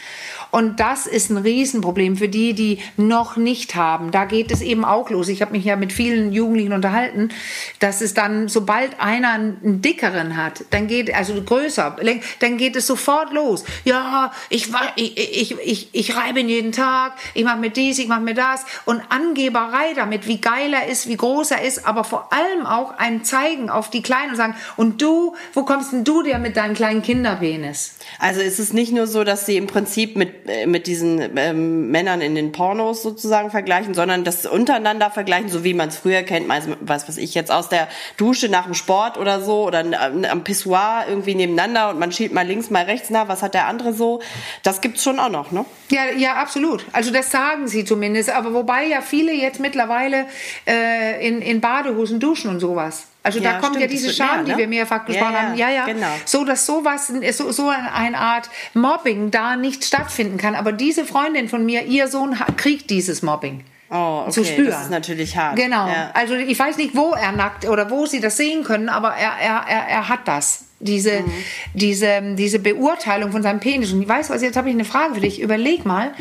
Und 0.50 0.80
das 0.80 1.06
ist 1.06 1.30
ein 1.30 1.36
Riesenproblem 1.36 2.16
für 2.16 2.28
die, 2.28 2.54
die 2.54 2.78
noch 2.96 3.36
nicht 3.36 3.74
haben. 3.74 4.10
Da 4.10 4.24
geht 4.24 4.50
es 4.50 4.62
eben 4.62 4.84
auch 4.84 5.10
los. 5.10 5.28
Ich 5.28 5.42
habe 5.42 5.52
mich 5.52 5.64
ja 5.64 5.76
mit 5.76 5.92
vielen 5.92 6.32
Jugendlichen 6.32 6.72
unterhalten, 6.72 7.30
dass 7.78 8.00
es 8.00 8.14
dann, 8.14 8.48
sobald 8.48 9.00
einer 9.00 9.30
einen 9.30 9.82
dickeren 9.82 10.36
hat, 10.36 10.64
dann 10.70 10.86
geht, 10.86 11.14
also 11.14 11.40
größer, 11.40 11.96
dann 12.40 12.56
geht 12.56 12.76
es 12.76 12.86
sofort 12.86 13.32
los. 13.32 13.64
Ja, 13.84 14.32
ich, 14.48 14.70
ich, 14.96 15.16
ich, 15.16 15.56
ich, 15.60 15.88
ich 15.92 16.16
reibe 16.16 16.40
ihn 16.40 16.48
jeden 16.48 16.72
Tag, 16.72 17.12
ich 17.34 17.44
mache 17.44 17.58
mir 17.58 17.70
dies, 17.70 17.98
ich 17.98 18.08
mache 18.08 18.20
mir 18.20 18.34
das. 18.34 18.64
Und 18.84 19.02
Angeberei 19.08 19.94
damit, 19.94 20.26
wie 20.26 20.40
geil 20.40 20.72
er 20.72 20.88
ist, 20.88 21.08
wie 21.08 21.16
groß 21.16 21.52
er 21.52 21.62
ist, 21.62 21.86
aber 21.86 22.04
vor 22.04 22.32
allem 22.32 22.66
auch 22.66 22.98
ein 22.98 23.24
Zeigen 23.24 23.70
auf 23.70 23.90
die 23.90 24.02
Kleinen 24.02 24.30
und 24.30 24.36
sagen, 24.36 24.54
und 24.76 25.00
du, 25.00 25.34
wo 25.52 25.64
kommst 25.64 25.92
denn 25.92 26.04
du 26.04 26.22
dir 26.22 26.38
mit 26.38 26.56
deinem 26.56 26.74
kleinen 26.74 27.02
Kinderpenis? 27.02 27.94
Also 28.18 28.40
ist 28.40 28.58
es 28.58 28.72
nicht 28.72 28.92
nur 28.92 29.06
so, 29.06 29.24
dass 29.24 29.46
sie 29.46 29.56
im 29.56 29.66
Prinzip 29.66 30.16
mit 30.16 30.39
äh, 30.46 30.66
mit 30.66 30.86
diesen 30.86 31.36
ähm, 31.36 31.90
Männern 31.90 32.20
in 32.20 32.34
den 32.34 32.52
Pornos 32.52 33.02
sozusagen 33.02 33.50
vergleichen, 33.50 33.94
sondern 33.94 34.24
das 34.24 34.46
untereinander 34.46 35.10
vergleichen, 35.10 35.48
so 35.48 35.64
wie 35.64 35.74
man 35.74 35.88
es 35.88 35.96
früher 35.96 36.22
kennt, 36.22 36.48
was 36.48 37.08
was 37.08 37.16
ich 37.16 37.34
jetzt 37.34 37.50
aus 37.50 37.68
der 37.68 37.88
Dusche 38.16 38.48
nach 38.48 38.64
dem 38.64 38.74
Sport 38.74 39.18
oder 39.18 39.40
so 39.40 39.66
oder 39.66 39.84
am 40.30 40.44
Pissoir 40.44 41.04
irgendwie 41.08 41.34
nebeneinander 41.34 41.90
und 41.90 41.98
man 41.98 42.12
schiebt 42.12 42.34
mal 42.34 42.46
links, 42.46 42.70
mal 42.70 42.84
rechts 42.84 43.10
nach, 43.10 43.28
was 43.28 43.42
hat 43.42 43.54
der 43.54 43.66
andere 43.66 43.92
so? 43.92 44.20
Das 44.62 44.80
gibt's 44.80 45.02
schon 45.02 45.18
auch 45.18 45.30
noch, 45.30 45.50
ne? 45.50 45.64
Ja, 45.90 46.10
ja, 46.16 46.34
absolut. 46.34 46.84
Also 46.92 47.12
das 47.12 47.30
sagen 47.30 47.68
sie 47.68 47.84
zumindest, 47.84 48.30
aber 48.30 48.54
wobei 48.54 48.86
ja 48.86 49.00
viele 49.00 49.32
jetzt 49.32 49.60
mittlerweile 49.60 50.26
äh, 50.66 51.26
in, 51.26 51.42
in 51.42 51.60
Badehosen 51.60 52.20
duschen 52.20 52.50
und 52.50 52.60
sowas. 52.60 53.06
Also 53.22 53.38
ja, 53.38 53.52
da 53.52 53.58
kommt 53.58 53.76
stimmt, 53.76 53.82
ja 53.82 53.86
diese 53.86 54.12
Scham, 54.12 54.28
mehr, 54.28 54.36
ne? 54.38 54.52
die 54.52 54.58
wir 54.58 54.68
mehrfach 54.68 55.04
gesprochen 55.04 55.32
ja, 55.32 55.40
ja, 55.40 55.48
haben. 55.48 55.58
Ja, 55.58 55.70
ja. 55.70 55.84
Genau. 55.86 56.14
So, 56.24 56.44
dass 56.44 56.64
sowas, 56.64 57.12
so, 57.32 57.52
so 57.52 57.68
eine 57.68 58.18
Art 58.18 58.48
Mobbing 58.72 59.30
da 59.30 59.56
nicht 59.56 59.84
stattfinden 59.84 60.38
kann. 60.38 60.54
Aber 60.54 60.72
diese 60.72 61.04
Freundin 61.04 61.48
von 61.48 61.64
mir, 61.64 61.84
ihr 61.84 62.08
Sohn 62.08 62.34
kriegt 62.56 62.88
dieses 62.88 63.22
Mobbing. 63.22 63.64
Oh, 63.90 64.22
okay. 64.22 64.30
zu 64.30 64.44
spüren. 64.44 64.70
Das 64.70 64.82
ist 64.82 64.90
natürlich 64.90 65.36
hart. 65.36 65.56
Genau. 65.56 65.88
Ja. 65.88 66.12
Also 66.14 66.34
ich 66.34 66.58
weiß 66.58 66.76
nicht, 66.76 66.94
wo 66.94 67.12
er 67.12 67.32
nackt 67.32 67.66
oder 67.66 67.90
wo 67.90 68.06
sie 68.06 68.20
das 68.20 68.36
sehen 68.36 68.62
können, 68.62 68.88
aber 68.88 69.14
er, 69.14 69.32
er, 69.42 69.64
er, 69.68 69.88
er 69.88 70.08
hat 70.08 70.28
das. 70.28 70.66
Diese, 70.78 71.20
mhm. 71.20 71.32
diese, 71.74 72.22
diese 72.36 72.58
Beurteilung 72.58 73.32
von 73.32 73.42
seinem 73.42 73.60
Penis. 73.60 73.92
Und 73.92 74.00
ich 74.00 74.08
weiß 74.08 74.30
was, 74.30 74.42
jetzt 74.42 74.56
habe 74.56 74.68
ich 74.68 74.74
eine 74.74 74.84
Frage 74.86 75.16
für 75.16 75.20
dich. 75.20 75.40
Überleg 75.40 75.84
mal, 75.84 76.14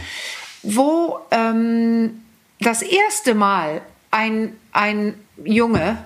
wo 0.64 1.20
ähm, 1.32 2.22
das 2.60 2.82
erste 2.82 3.36
Mal 3.36 3.82
ein, 4.12 4.58
ein 4.74 5.14
Junge 5.46 5.98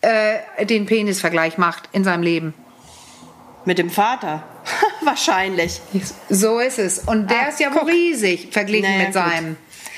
äh, 0.00 0.64
den 0.64 0.86
Penisvergleich 0.86 1.58
macht 1.58 1.88
in 1.92 2.04
seinem 2.04 2.22
Leben. 2.22 2.54
Mit 3.64 3.78
dem 3.78 3.90
Vater. 3.90 4.44
Wahrscheinlich. 5.02 5.80
So 6.28 6.58
ist 6.58 6.78
es. 6.78 7.00
Und 7.00 7.30
der 7.30 7.42
Ach, 7.44 7.48
ist 7.48 7.60
ja 7.60 7.70
guck. 7.70 7.88
riesig 7.88 8.48
verglichen 8.52 8.90
naja, 8.90 9.04
mit 9.04 9.14
seinem. 9.14 9.56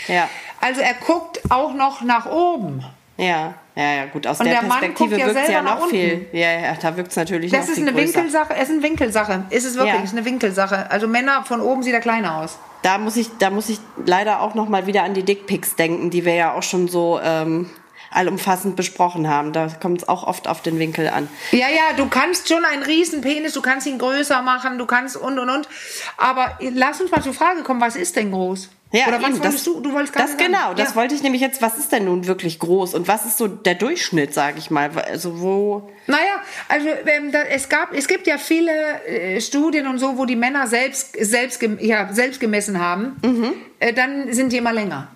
Ja. 0.08 0.28
Also 0.60 0.80
er 0.80 0.94
guckt 0.94 1.40
auch 1.50 1.74
noch 1.74 2.02
nach 2.02 2.26
oben. 2.26 2.84
Ja, 3.16 3.54
ja, 3.76 3.94
ja, 3.94 4.06
gut. 4.06 4.26
Aus 4.26 4.40
und 4.40 4.46
der, 4.46 4.60
der 4.60 4.68
Perspektive 4.68 5.16
wirkt 5.16 5.36
es 5.36 5.48
ja 5.48 5.62
noch 5.62 5.88
viel. 5.88 6.26
Ja, 6.32 6.52
ja, 6.52 6.74
da 6.74 6.96
wirkt 6.96 7.10
es 7.10 7.16
natürlich 7.16 7.50
das 7.50 7.68
noch 7.68 7.74
viel 7.74 7.84
Das 7.84 7.92
ist 7.92 7.98
eine 7.98 8.06
Winkelsache. 8.06 8.54
Es 8.54 8.68
ist 8.68 8.70
eine 8.70 8.82
Winkelsache. 8.82 9.44
Ist 9.50 9.64
es 9.64 9.74
wirklich? 9.76 9.94
Ja. 9.94 10.02
ist 10.02 10.12
eine 10.12 10.24
Winkelsache. 10.24 10.90
Also 10.90 11.06
Männer 11.06 11.44
von 11.44 11.60
oben 11.60 11.82
sieht 11.82 11.92
er 11.92 12.00
kleiner 12.00 12.38
aus. 12.38 12.58
Da 12.82 12.98
muss 12.98 13.16
ich, 13.16 13.28
da 13.38 13.50
muss 13.50 13.68
ich 13.68 13.78
leider 14.06 14.40
auch 14.40 14.54
noch 14.54 14.68
mal 14.68 14.86
wieder 14.86 15.02
an 15.02 15.14
die 15.14 15.22
Dickpics 15.22 15.76
denken, 15.76 16.10
die 16.10 16.24
wir 16.24 16.34
ja 16.34 16.54
auch 16.54 16.62
schon 16.62 16.88
so 16.88 17.20
ähm, 17.22 17.68
allumfassend 18.10 18.76
besprochen 18.76 19.28
haben. 19.28 19.52
Da 19.52 19.68
kommt 19.68 20.02
es 20.02 20.08
auch 20.08 20.24
oft 20.24 20.48
auf 20.48 20.62
den 20.62 20.78
Winkel 20.78 21.08
an. 21.08 21.28
Ja, 21.52 21.68
ja, 21.68 21.96
du 21.96 22.08
kannst 22.08 22.48
schon 22.48 22.64
einen 22.64 22.82
riesen 22.82 23.20
Penis, 23.20 23.52
du 23.54 23.62
kannst 23.62 23.86
ihn 23.86 23.98
größer 23.98 24.42
machen, 24.42 24.78
du 24.78 24.86
kannst 24.86 25.16
und 25.16 25.38
und 25.38 25.50
und. 25.50 25.68
Aber 26.16 26.58
lass 26.60 27.00
uns 27.00 27.10
mal 27.10 27.22
zur 27.22 27.34
Frage 27.34 27.62
kommen, 27.62 27.80
was 27.80 27.96
ist 27.96 28.16
denn 28.16 28.30
groß? 28.30 28.68
Ja, 28.92 29.06
Oder 29.06 29.22
was 29.22 29.28
eben, 29.30 29.42
wolltest 29.42 29.54
das, 29.54 29.64
du? 29.64 29.80
Du 29.80 29.92
wolltest 29.92 30.16
Das 30.16 30.36
genau, 30.36 30.74
das 30.74 30.90
ja. 30.90 30.96
wollte 30.96 31.14
ich 31.14 31.22
nämlich 31.22 31.40
jetzt. 31.40 31.62
Was 31.62 31.78
ist 31.78 31.92
denn 31.92 32.06
nun 32.06 32.26
wirklich 32.26 32.58
groß 32.58 32.94
und 32.94 33.06
was 33.06 33.24
ist 33.24 33.38
so 33.38 33.46
der 33.46 33.76
Durchschnitt, 33.76 34.34
sage 34.34 34.58
ich 34.58 34.70
mal? 34.70 34.90
Also 34.90 35.40
wo? 35.40 35.90
Naja, 36.08 36.42
also 36.68 36.88
ähm, 37.06 37.30
da, 37.30 37.42
es 37.42 37.68
gab, 37.68 37.94
es 37.94 38.08
gibt 38.08 38.26
ja 38.26 38.36
viele 38.36 38.72
äh, 39.06 39.40
Studien 39.40 39.86
und 39.86 39.98
so, 39.98 40.18
wo 40.18 40.24
die 40.24 40.34
Männer 40.34 40.66
selbst 40.66 41.16
selbst 41.20 41.62
ja, 41.78 42.12
selbst 42.12 42.40
gemessen 42.40 42.80
haben. 42.80 43.16
Mhm. 43.22 43.52
Äh, 43.78 43.92
dann 43.92 44.32
sind 44.32 44.52
die 44.52 44.56
immer 44.56 44.72
länger. 44.72 45.08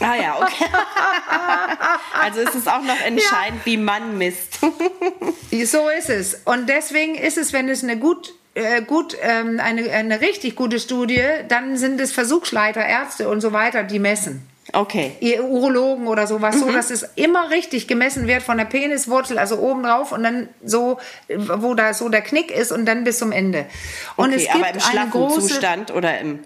Ah 0.00 0.14
ja, 0.14 0.36
okay. 0.40 0.64
also 2.20 2.40
ist 2.40 2.54
es 2.54 2.66
auch 2.66 2.82
noch 2.82 3.00
entscheidend, 3.00 3.60
ja. 3.60 3.66
wie 3.66 3.76
man 3.76 4.18
misst. 4.18 4.58
so 4.60 5.88
ist 5.88 6.10
es. 6.10 6.34
Und 6.44 6.68
deswegen 6.68 7.14
ist 7.14 7.38
es, 7.38 7.52
wenn 7.52 7.68
es 7.68 7.82
eine 7.82 7.98
gut 7.98 8.34
äh, 8.56 8.82
gut, 8.82 9.16
ähm, 9.20 9.60
eine, 9.62 9.90
eine 9.90 10.20
richtig 10.20 10.56
gute 10.56 10.80
Studie, 10.80 11.22
dann 11.48 11.76
sind 11.76 12.00
es 12.00 12.12
Versuchsleiter, 12.12 12.84
Ärzte 12.84 13.28
und 13.28 13.42
so 13.42 13.52
weiter, 13.52 13.82
die 13.82 13.98
messen. 13.98 14.48
Okay. 14.72 15.12
Ihr 15.20 15.44
Urologen 15.44 16.08
oder 16.08 16.26
sowas, 16.26 16.56
mhm. 16.56 16.60
so 16.60 16.72
dass 16.72 16.90
es 16.90 17.06
immer 17.14 17.50
richtig 17.50 17.86
gemessen 17.86 18.26
wird 18.26 18.42
von 18.42 18.56
der 18.58 18.64
Peniswurzel, 18.64 19.38
also 19.38 19.58
oben 19.58 19.82
drauf 19.82 20.10
und 20.10 20.22
dann 20.22 20.48
so, 20.64 20.98
wo 21.28 21.74
da 21.74 21.94
so 21.94 22.08
der 22.08 22.22
Knick 22.22 22.50
ist 22.50 22.72
und 22.72 22.86
dann 22.86 23.04
bis 23.04 23.18
zum 23.18 23.30
Ende. 23.30 23.66
Und 24.16 24.30
okay, 24.30 24.36
es 24.36 24.52
gibt 24.52 24.64
aber 24.64 24.74
im 24.74 24.80
schlaffen 24.80 25.10
große, 25.10 25.40
Zustand 25.48 25.94
oder 25.94 26.18
im 26.18 26.40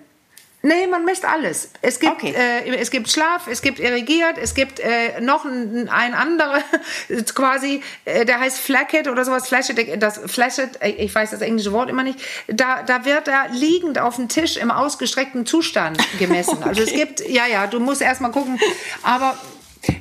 Nee, 0.62 0.86
man 0.86 1.06
misst 1.06 1.24
alles. 1.24 1.70
Es 1.80 1.98
gibt, 2.00 2.12
okay. 2.12 2.34
äh, 2.36 2.76
es 2.76 2.90
gibt 2.90 3.10
Schlaf, 3.10 3.46
es 3.46 3.62
gibt 3.62 3.78
irrigiert, 3.78 4.36
es 4.36 4.54
gibt 4.54 4.78
äh, 4.78 5.18
noch 5.20 5.46
ein, 5.46 5.88
ein 5.88 6.12
anderer, 6.12 6.62
quasi, 7.34 7.82
äh, 8.04 8.26
der 8.26 8.40
heißt 8.40 8.58
Flacket 8.58 9.08
oder 9.08 9.24
sowas, 9.24 9.48
Flacket, 9.48 10.02
das 10.02 10.20
Flacket, 10.26 10.82
äh, 10.82 10.90
ich 10.90 11.14
weiß 11.14 11.30
das 11.30 11.40
englische 11.40 11.72
Wort 11.72 11.88
immer 11.88 12.02
nicht, 12.02 12.18
da, 12.46 12.82
da 12.82 13.06
wird 13.06 13.28
er 13.28 13.48
liegend 13.52 13.98
auf 13.98 14.16
dem 14.16 14.28
Tisch 14.28 14.58
im 14.58 14.70
ausgestreckten 14.70 15.46
Zustand 15.46 15.98
gemessen. 16.18 16.58
okay. 16.58 16.64
Also 16.70 16.82
es 16.82 16.92
gibt, 16.92 17.26
ja, 17.28 17.46
ja, 17.46 17.66
du 17.66 17.80
musst 17.80 18.00
erstmal 18.00 18.30
gucken, 18.30 18.60
aber 19.02 19.36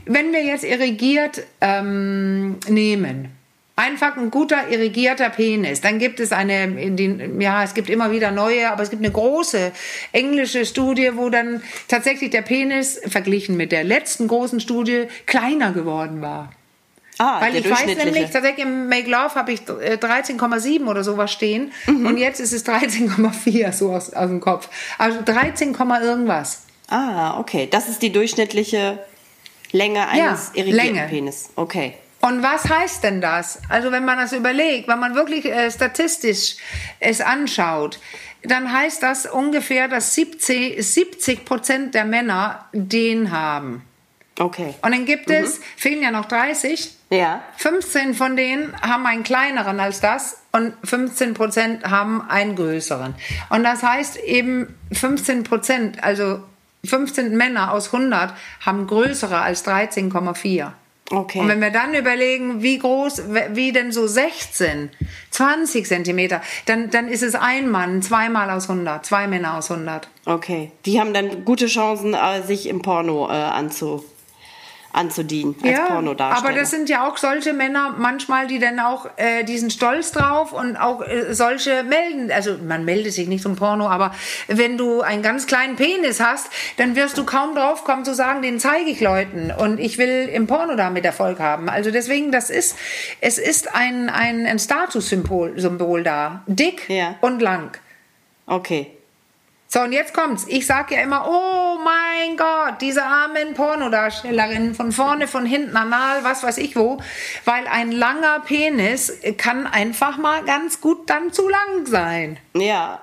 wenn 0.05 0.31
wir 0.33 0.43
jetzt 0.43 0.63
irrigiert 0.63 1.41
ähm, 1.61 2.59
nehmen, 2.67 3.38
Einfach 3.79 4.17
ein 4.17 4.29
guter 4.29 4.67
irrigierter 4.67 5.29
Penis. 5.29 5.79
Dann 5.79 5.99
gibt 5.99 6.19
es 6.19 6.33
eine, 6.33 6.67
den, 6.67 7.39
ja, 7.39 7.63
es 7.63 7.73
gibt 7.73 7.89
immer 7.89 8.11
wieder 8.11 8.29
neue, 8.29 8.69
aber 8.69 8.83
es 8.83 8.89
gibt 8.89 9.01
eine 9.01 9.11
große 9.13 9.71
englische 10.11 10.65
Studie, 10.65 11.11
wo 11.13 11.29
dann 11.29 11.63
tatsächlich 11.87 12.29
der 12.29 12.41
Penis 12.41 12.99
verglichen 13.07 13.55
mit 13.55 13.71
der 13.71 13.85
letzten 13.85 14.27
großen 14.27 14.59
Studie 14.59 15.05
kleiner 15.25 15.71
geworden 15.71 16.21
war. 16.21 16.51
Ah, 17.19 17.39
Weil 17.39 17.55
ich 17.55 17.69
weiß 17.69 17.85
nämlich, 17.85 18.29
tatsächlich 18.31 18.65
im 18.65 18.89
Make 18.89 19.09
Love 19.09 19.35
habe 19.35 19.53
ich 19.53 19.61
13,7 19.61 20.85
oder 20.85 21.05
sowas 21.05 21.31
stehen 21.31 21.71
mhm. 21.85 22.05
und 22.05 22.17
jetzt 22.17 22.41
ist 22.41 22.51
es 22.51 22.65
13,4 22.65 23.71
so 23.71 23.93
aus, 23.93 24.11
aus 24.11 24.27
dem 24.27 24.41
Kopf. 24.41 24.67
Also 24.97 25.19
13, 25.23 25.73
irgendwas. 25.73 26.63
Ah, 26.89 27.39
okay. 27.39 27.69
Das 27.71 27.87
ist 27.87 28.01
die 28.01 28.11
durchschnittliche 28.11 28.99
Länge 29.71 30.05
eines 30.05 30.51
ja, 30.53 30.63
irrigierten 30.63 30.95
Länge. 30.95 31.07
Penis. 31.07 31.49
Okay. 31.55 31.93
Und 32.21 32.43
was 32.43 32.67
heißt 32.69 33.03
denn 33.03 33.21
das? 33.21 33.59
Also 33.69 33.91
wenn 33.91 34.05
man 34.05 34.17
das 34.17 34.33
überlegt, 34.33 34.87
wenn 34.87 34.99
man 34.99 35.15
wirklich 35.15 35.45
äh, 35.45 35.71
statistisch 35.71 36.57
es 36.99 37.21
anschaut, 37.21 37.99
dann 38.43 38.71
heißt 38.71 39.03
das 39.03 39.25
ungefähr, 39.25 39.87
dass 39.87 40.15
70 40.15 41.45
Prozent 41.45 41.95
der 41.95 42.05
Männer 42.05 42.65
den 42.73 43.31
haben. 43.31 43.83
Okay. 44.39 44.73
Und 44.81 44.91
dann 44.91 45.05
gibt 45.05 45.27
mhm. 45.27 45.35
es, 45.35 45.59
fehlen 45.75 46.01
ja 46.01 46.11
noch 46.11 46.25
30. 46.25 46.95
Ja. 47.09 47.43
15 47.57 48.13
von 48.13 48.35
denen 48.35 48.79
haben 48.81 49.05
einen 49.05 49.23
kleineren 49.23 49.79
als 49.79 49.99
das 49.99 50.37
und 50.51 50.73
15 50.83 51.33
Prozent 51.33 51.83
haben 51.83 52.27
einen 52.29 52.55
größeren. 52.55 53.15
Und 53.49 53.63
das 53.63 53.83
heißt 53.83 54.17
eben 54.17 54.77
15 54.93 55.43
Prozent, 55.43 56.03
also 56.03 56.41
15 56.85 57.35
Männer 57.35 57.73
aus 57.73 57.93
100 57.93 58.33
haben 58.61 58.87
größere 58.87 59.39
als 59.39 59.65
13,4. 59.65 60.71
Okay. 61.11 61.39
Und 61.39 61.47
wenn 61.47 61.61
wir 61.61 61.71
dann 61.71 61.93
überlegen, 61.95 62.61
wie 62.61 62.77
groß, 62.77 63.23
wie 63.53 63.71
denn 63.71 63.91
so 63.91 64.05
16, 64.05 64.89
20 65.31 65.87
Zentimeter, 65.87 66.41
dann, 66.65 66.89
dann 66.91 67.07
ist 67.07 67.23
es 67.23 67.35
ein 67.35 67.69
Mann, 67.69 68.01
zweimal 68.01 68.49
aus 68.51 68.69
100, 68.69 69.05
zwei 69.05 69.27
Männer 69.27 69.57
aus 69.57 69.71
100. 69.71 70.07
Okay. 70.25 70.71
Die 70.85 70.99
haben 70.99 71.13
dann 71.13 71.45
gute 71.45 71.67
Chancen, 71.67 72.13
äh, 72.13 72.43
sich 72.43 72.67
im 72.67 72.81
Porno 72.81 73.27
äh, 73.27 73.33
anzu 73.33 74.03
anzudienen 74.91 75.55
als 75.61 75.71
ja, 75.71 75.85
Pornodarsteller. 75.85 76.49
Aber 76.49 76.59
das 76.59 76.71
sind 76.71 76.89
ja 76.89 77.07
auch 77.07 77.17
solche 77.17 77.53
Männer 77.53 77.95
manchmal, 77.97 78.47
die 78.47 78.59
dann 78.59 78.79
auch 78.79 79.07
äh, 79.17 79.43
diesen 79.43 79.69
Stolz 79.69 80.11
drauf 80.11 80.51
und 80.51 80.77
auch 80.77 81.01
äh, 81.01 81.33
solche 81.33 81.83
melden. 81.83 82.31
Also 82.31 82.57
man 82.57 82.85
meldet 82.85 83.13
sich 83.13 83.27
nicht 83.27 83.43
zum 83.43 83.55
Porno, 83.55 83.87
aber 83.87 84.13
wenn 84.47 84.77
du 84.77 85.01
einen 85.01 85.21
ganz 85.21 85.47
kleinen 85.47 85.75
Penis 85.75 86.19
hast, 86.19 86.49
dann 86.77 86.95
wirst 86.95 87.17
du 87.17 87.25
kaum 87.25 87.55
drauf 87.55 87.83
kommen 87.83 88.03
zu 88.03 88.15
sagen, 88.15 88.41
den 88.41 88.59
zeige 88.59 88.89
ich 88.89 88.99
Leuten 88.99 89.51
und 89.51 89.79
ich 89.79 89.97
will 89.97 90.29
im 90.31 90.47
Porno 90.47 90.75
damit 90.75 91.05
Erfolg 91.05 91.39
haben. 91.39 91.69
Also 91.69 91.91
deswegen, 91.91 92.31
das 92.31 92.49
ist, 92.49 92.75
es 93.21 93.37
ist 93.37 93.73
ein, 93.75 94.09
ein, 94.09 94.45
ein 94.45 94.59
Statussymbol 94.59 95.59
Symbol 95.59 96.03
da. 96.03 96.43
Dick 96.47 96.89
ja. 96.89 97.15
und 97.21 97.41
lang. 97.41 97.77
Okay. 98.45 98.91
So, 99.67 99.81
und 99.81 99.91
jetzt 99.91 100.15
kommt's. 100.15 100.45
Ich 100.47 100.65
sag 100.65 100.89
ja 100.89 101.01
immer, 101.01 101.27
oh 101.29 101.68
mein 101.89 102.37
Gott, 102.37 102.81
diese 102.81 103.03
armen 103.03 103.53
Pornodarstellerinnen 103.53 104.75
von 104.75 104.91
vorne, 104.91 105.27
von 105.27 105.45
hinten, 105.45 105.75
anal, 105.75 106.23
was 106.23 106.43
weiß 106.43 106.57
ich 106.57 106.75
wo, 106.75 106.99
weil 107.45 107.67
ein 107.67 107.91
langer 107.91 108.41
Penis 108.41 109.13
kann 109.37 109.67
einfach 109.67 110.17
mal 110.17 110.43
ganz 110.43 110.81
gut 110.81 111.09
dann 111.09 111.33
zu 111.33 111.47
lang 111.49 111.85
sein. 111.85 112.37
Ja. 112.53 113.01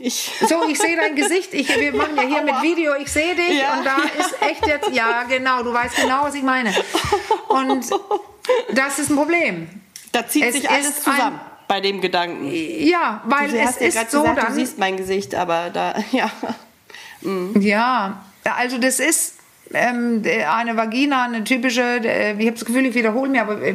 Ich. 0.00 0.32
So, 0.48 0.68
ich 0.68 0.78
sehe 0.78 0.96
dein 0.96 1.14
Gesicht. 1.14 1.54
Ich, 1.54 1.68
wir 1.68 1.94
machen 1.94 2.16
ja 2.16 2.22
hier 2.22 2.42
mit 2.42 2.62
Video. 2.62 2.94
Ich 2.96 3.10
sehe 3.10 3.34
dich 3.34 3.60
ja. 3.60 3.78
und 3.78 3.84
da 3.84 3.96
ist 4.18 4.42
echt 4.42 4.66
jetzt, 4.66 4.90
ja, 4.90 5.22
genau, 5.24 5.62
du 5.62 5.72
weißt 5.72 5.96
genau, 5.96 6.24
was 6.24 6.34
ich 6.34 6.42
meine. 6.42 6.74
Und 7.48 7.88
das 8.72 8.98
ist 8.98 9.10
ein 9.10 9.16
Problem. 9.16 9.68
Da 10.12 10.26
zieht 10.26 10.44
es 10.44 10.54
sich 10.54 10.68
alles 10.68 11.02
zusammen. 11.02 11.40
Ein, 11.40 11.54
bei 11.66 11.80
dem 11.80 12.00
Gedanken. 12.00 12.50
Ja, 12.52 13.22
weil 13.24 13.48
du 13.50 13.58
es 13.58 13.76
ist 13.78 14.10
so 14.10 14.22
gesagt, 14.22 14.38
dann. 14.38 14.46
Du 14.48 14.52
siehst 14.54 14.78
mein 14.78 14.96
Gesicht, 14.96 15.34
aber 15.34 15.70
da, 15.70 15.94
ja. 16.12 16.30
Mhm. 17.24 17.60
Ja, 17.60 18.24
also 18.44 18.78
das 18.78 19.00
ist 19.00 19.34
ähm, 19.74 20.22
eine 20.48 20.76
Vagina, 20.76 21.24
eine 21.24 21.44
typische, 21.44 21.82
äh, 21.82 22.32
ich 22.32 22.46
habe 22.46 22.52
das 22.52 22.64
Gefühl, 22.64 22.86
ich 22.86 22.94
wiederhole 22.94 23.30
mich, 23.30 23.40
aber 23.40 23.62
äh, 23.62 23.74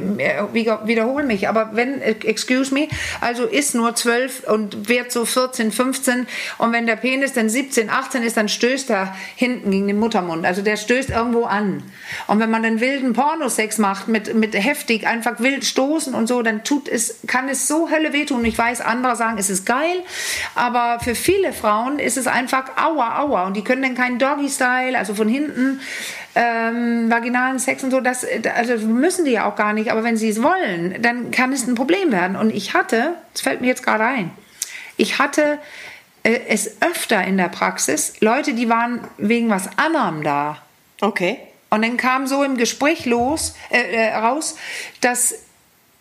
wiederhole 0.53 1.25
mich, 1.25 1.47
aber 1.47 1.71
wenn, 1.73 2.01
äh, 2.01 2.15
excuse 2.23 2.73
me, 2.73 2.87
also 3.21 3.45
ist 3.45 3.75
nur 3.75 3.95
12 3.95 4.47
und 4.47 4.89
wird 4.89 5.11
so 5.11 5.25
14, 5.25 5.71
15 5.71 6.27
und 6.57 6.73
wenn 6.73 6.85
der 6.85 6.95
Penis 6.95 7.33
dann 7.33 7.49
17, 7.49 7.89
18 7.89 8.23
ist, 8.23 8.37
dann 8.37 8.49
stößt 8.49 8.89
er 8.89 9.15
hinten 9.35 9.71
gegen 9.71 9.87
den 9.87 9.99
Muttermund, 9.99 10.45
also 10.45 10.61
der 10.61 10.77
stößt 10.77 11.09
irgendwo 11.09 11.43
an. 11.43 11.83
Und 12.27 12.39
wenn 12.39 12.49
man 12.49 12.63
dann 12.63 12.79
wilden 12.79 13.13
Pornosex 13.13 13.77
macht, 13.77 14.07
mit, 14.07 14.33
mit 14.33 14.55
heftig, 14.55 15.07
einfach 15.07 15.39
wild 15.39 15.65
stoßen 15.65 16.13
und 16.13 16.27
so, 16.27 16.41
dann 16.41 16.63
tut 16.63 16.87
es, 16.87 17.19
kann 17.27 17.49
es 17.49 17.67
so 17.67 17.89
Hölle 17.89 18.13
wehtun. 18.13 18.43
Ich 18.45 18.57
weiß, 18.57 18.81
andere 18.81 19.15
sagen, 19.15 19.37
es 19.37 19.49
ist 19.49 19.65
geil, 19.65 20.03
aber 20.55 20.99
für 20.99 21.15
viele 21.15 21.53
Frauen 21.53 21.99
ist 21.99 22.17
es 22.17 22.27
einfach 22.27 22.77
aua, 22.77 23.19
aua 23.19 23.47
und 23.47 23.55
die 23.55 23.63
können 23.63 23.81
dann 23.81 23.95
keinen 23.95 24.19
Doggy-Style, 24.19 24.97
also 24.97 25.13
von 25.13 25.27
hinten 25.27 25.79
ähm, 26.35 27.09
vaginalen 27.09 27.59
Sex 27.59 27.83
und 27.83 27.91
so, 27.91 27.99
das, 27.99 28.25
also 28.55 28.87
müssen 28.87 29.25
die 29.25 29.31
ja 29.31 29.49
auch 29.49 29.55
gar 29.55 29.73
nicht, 29.73 29.91
aber 29.91 30.03
wenn 30.03 30.17
sie 30.17 30.29
es 30.29 30.41
wollen, 30.41 31.01
dann 31.01 31.31
kann 31.31 31.51
es 31.51 31.67
ein 31.67 31.75
Problem 31.75 32.11
werden. 32.11 32.35
Und 32.35 32.51
ich 32.51 32.73
hatte, 32.73 33.15
das 33.33 33.41
fällt 33.41 33.61
mir 33.61 33.67
jetzt 33.67 33.83
gerade 33.83 34.05
ein, 34.05 34.31
ich 34.97 35.19
hatte 35.19 35.59
äh, 36.23 36.39
es 36.47 36.81
öfter 36.81 37.23
in 37.23 37.37
der 37.37 37.49
Praxis, 37.49 38.13
Leute, 38.19 38.53
die 38.53 38.69
waren 38.69 39.01
wegen 39.17 39.49
was 39.49 39.69
anderem 39.77 40.23
da. 40.23 40.61
Okay. 41.01 41.39
Und 41.71 41.83
dann 41.83 41.97
kam 41.97 42.25
so 42.25 42.43
im 42.43 42.57
Gespräch 42.57 43.05
los, 43.05 43.55
äh, 43.69 43.81
äh, 43.81 44.15
raus, 44.15 44.57
dass, 45.01 45.35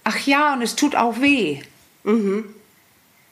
ach 0.05 0.19
ja, 0.27 0.55
und 0.55 0.63
es 0.63 0.77
tut 0.77 0.97
auch 0.97 1.21
weh. 1.21 1.61
Mhm. 2.05 2.45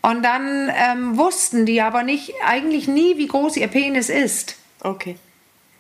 Und 0.03 0.23
dann 0.23 0.71
ähm, 0.75 1.17
wussten 1.17 1.67
die 1.67 1.81
aber 1.83 2.03
nicht, 2.03 2.33
eigentlich 2.45 2.89
nie, 2.89 3.17
wie 3.17 3.27
groß 3.27 3.57
ihr 3.57 3.69
Penis 3.69 4.09
ist. 4.09 4.57
Okay 4.81 5.17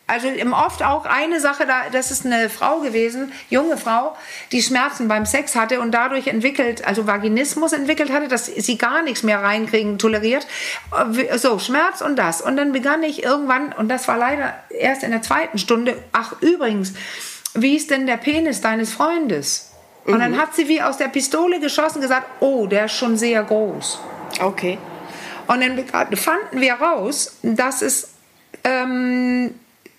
also 0.09 0.29
oft 0.53 0.85
auch 0.85 1.05
eine 1.05 1.41
Sache, 1.41 1.67
da, 1.67 1.91
das 1.91 2.13
ist 2.13 2.25
eine 2.25 2.49
Frau 2.49 2.79
gewesen, 2.79 3.33
junge 3.51 3.77
Frau, 3.77 4.17
die 4.53 4.63
Schmerzen 4.63 5.09
beim 5.09 5.27
Sex 5.27 5.57
hatte 5.57 5.81
und 5.81 5.91
dadurch 5.93 6.29
entwickelt, 6.29 6.87
also 6.87 7.09
Vaginismus 7.09 7.73
entwickelt 7.73 8.13
hatte, 8.13 8.29
dass 8.29 8.47
sie 8.47 8.79
gar 8.79 9.03
nichts 9.03 9.25
mehr 9.25 9.43
reinkriegen, 9.43 9.99
toleriert. 9.99 10.47
So, 11.37 11.59
Schmerz 11.59 12.03
und 12.03 12.17
das. 12.17 12.41
Und 12.41 12.57
dann 12.57 12.73
begann 12.73 13.03
ich 13.03 13.25
irgendwann, 13.25 13.73
und 13.73 13.89
das 13.89 14.07
war 14.07 14.17
leider 14.17 14.55
erst 14.71 15.03
in 15.03 15.11
der 15.11 15.23
zweiten 15.23 15.59
Stunde, 15.59 16.01
ach 16.13 16.41
übrigens, 16.41 16.95
wie 17.55 17.77
ist 17.77 17.91
denn 17.91 18.07
der 18.07 18.19
Penis 18.19 18.61
deines 18.61 18.93
Freundes? 18.93 19.73
Und 20.05 20.21
dann 20.21 20.33
mhm. 20.33 20.39
hat 20.39 20.55
sie 20.55 20.69
wie 20.69 20.83
aus 20.83 20.99
der 20.99 21.09
Pistole 21.09 21.59
geschossen 21.59 22.01
gesagt, 22.01 22.29
oh, 22.39 22.69
der 22.69 22.85
ist 22.85 22.93
schon 22.93 23.17
sehr 23.17 23.43
groß. 23.43 23.99
Okay. 24.41 24.79
Und 25.49 25.61
dann 25.61 26.17
fanden 26.17 26.61
wir 26.61 26.75
raus, 26.75 27.39
dass 27.43 27.83
es 27.83 28.11
ähm, 28.63 29.55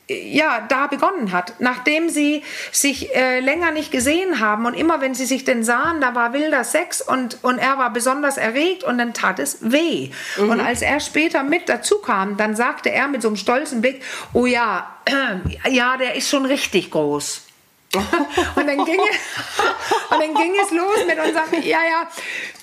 ja, 0.09 0.65
da 0.67 0.87
begonnen 0.87 1.31
hat. 1.31 1.55
Nachdem 1.59 2.09
sie 2.09 2.43
sich 2.71 3.13
äh, 3.13 3.39
länger 3.39 3.71
nicht 3.71 3.91
gesehen 3.91 4.39
haben 4.39 4.65
und 4.65 4.73
immer 4.73 5.01
wenn 5.01 5.13
sie 5.13 5.25
sich 5.25 5.43
denn 5.43 5.63
sahen, 5.63 5.99
da 5.99 6.15
war 6.15 6.33
wilder 6.33 6.63
Sex 6.63 7.01
und, 7.01 7.43
und 7.43 7.57
er 7.57 7.77
war 7.77 7.91
besonders 7.91 8.37
erregt 8.37 8.83
und 8.83 8.97
dann 8.97 9.13
tat 9.13 9.39
es 9.39 9.57
weh. 9.61 10.11
Mhm. 10.37 10.49
Und 10.49 10.59
als 10.61 10.81
er 10.81 10.99
später 10.99 11.43
mit 11.43 11.67
dazu 11.67 11.99
kam, 11.99 12.37
dann 12.37 12.55
sagte 12.55 12.89
er 12.89 13.07
mit 13.07 13.21
so 13.21 13.27
einem 13.27 13.37
stolzen 13.37 13.81
Blick, 13.81 14.01
oh 14.33 14.45
ja, 14.45 14.97
äh, 15.05 15.69
ja, 15.69 15.97
der 15.97 16.15
ist 16.15 16.29
schon 16.29 16.45
richtig 16.45 16.91
groß. 16.91 17.43
und, 17.93 18.67
dann 18.67 18.83
ging 18.85 18.99
es, 18.99 19.17
und 20.11 20.19
dann 20.19 20.35
ging 20.35 20.53
es 20.61 20.71
los 20.71 21.05
mit 21.07 21.17
unserem, 21.17 21.63
ja, 21.63 21.79
ja, 21.83 22.07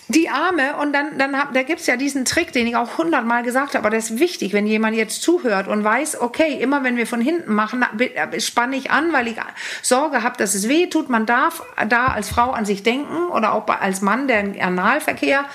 Die 0.08 0.28
Arme 0.28 0.76
und 0.76 0.92
dann, 0.92 1.16
dann 1.18 1.38
hab, 1.38 1.54
da 1.54 1.62
gibt's 1.62 1.86
ja 1.86 1.96
diesen 1.96 2.26
Trick, 2.26 2.52
den 2.52 2.66
ich 2.66 2.76
auch 2.76 2.98
hundertmal 2.98 3.42
gesagt 3.42 3.74
habe, 3.74 3.86
aber 3.86 3.96
das 3.96 4.10
ist 4.10 4.18
wichtig, 4.18 4.52
wenn 4.52 4.66
jemand 4.66 4.96
jetzt 4.96 5.22
zuhört 5.22 5.66
und 5.66 5.82
weiß, 5.82 6.20
okay, 6.20 6.58
immer 6.60 6.84
wenn 6.84 6.96
wir 6.96 7.06
von 7.06 7.22
hinten 7.22 7.54
machen, 7.54 7.84
spanne 8.38 8.76
ich 8.76 8.90
an, 8.90 9.12
weil 9.12 9.28
ich 9.28 9.36
Sorge 9.82 10.22
habe, 10.22 10.36
dass 10.36 10.54
es 10.54 10.68
weh 10.68 10.88
tut. 10.88 11.08
Man 11.08 11.24
darf 11.24 11.62
da 11.88 12.08
als 12.08 12.28
Frau 12.28 12.50
an 12.50 12.66
sich 12.66 12.82
denken 12.82 13.28
oder 13.28 13.54
auch 13.54 13.66
als 13.66 14.02
Mann, 14.02 14.28
der 14.28 14.40
im 14.40 14.60
Analverkehr 14.60 15.46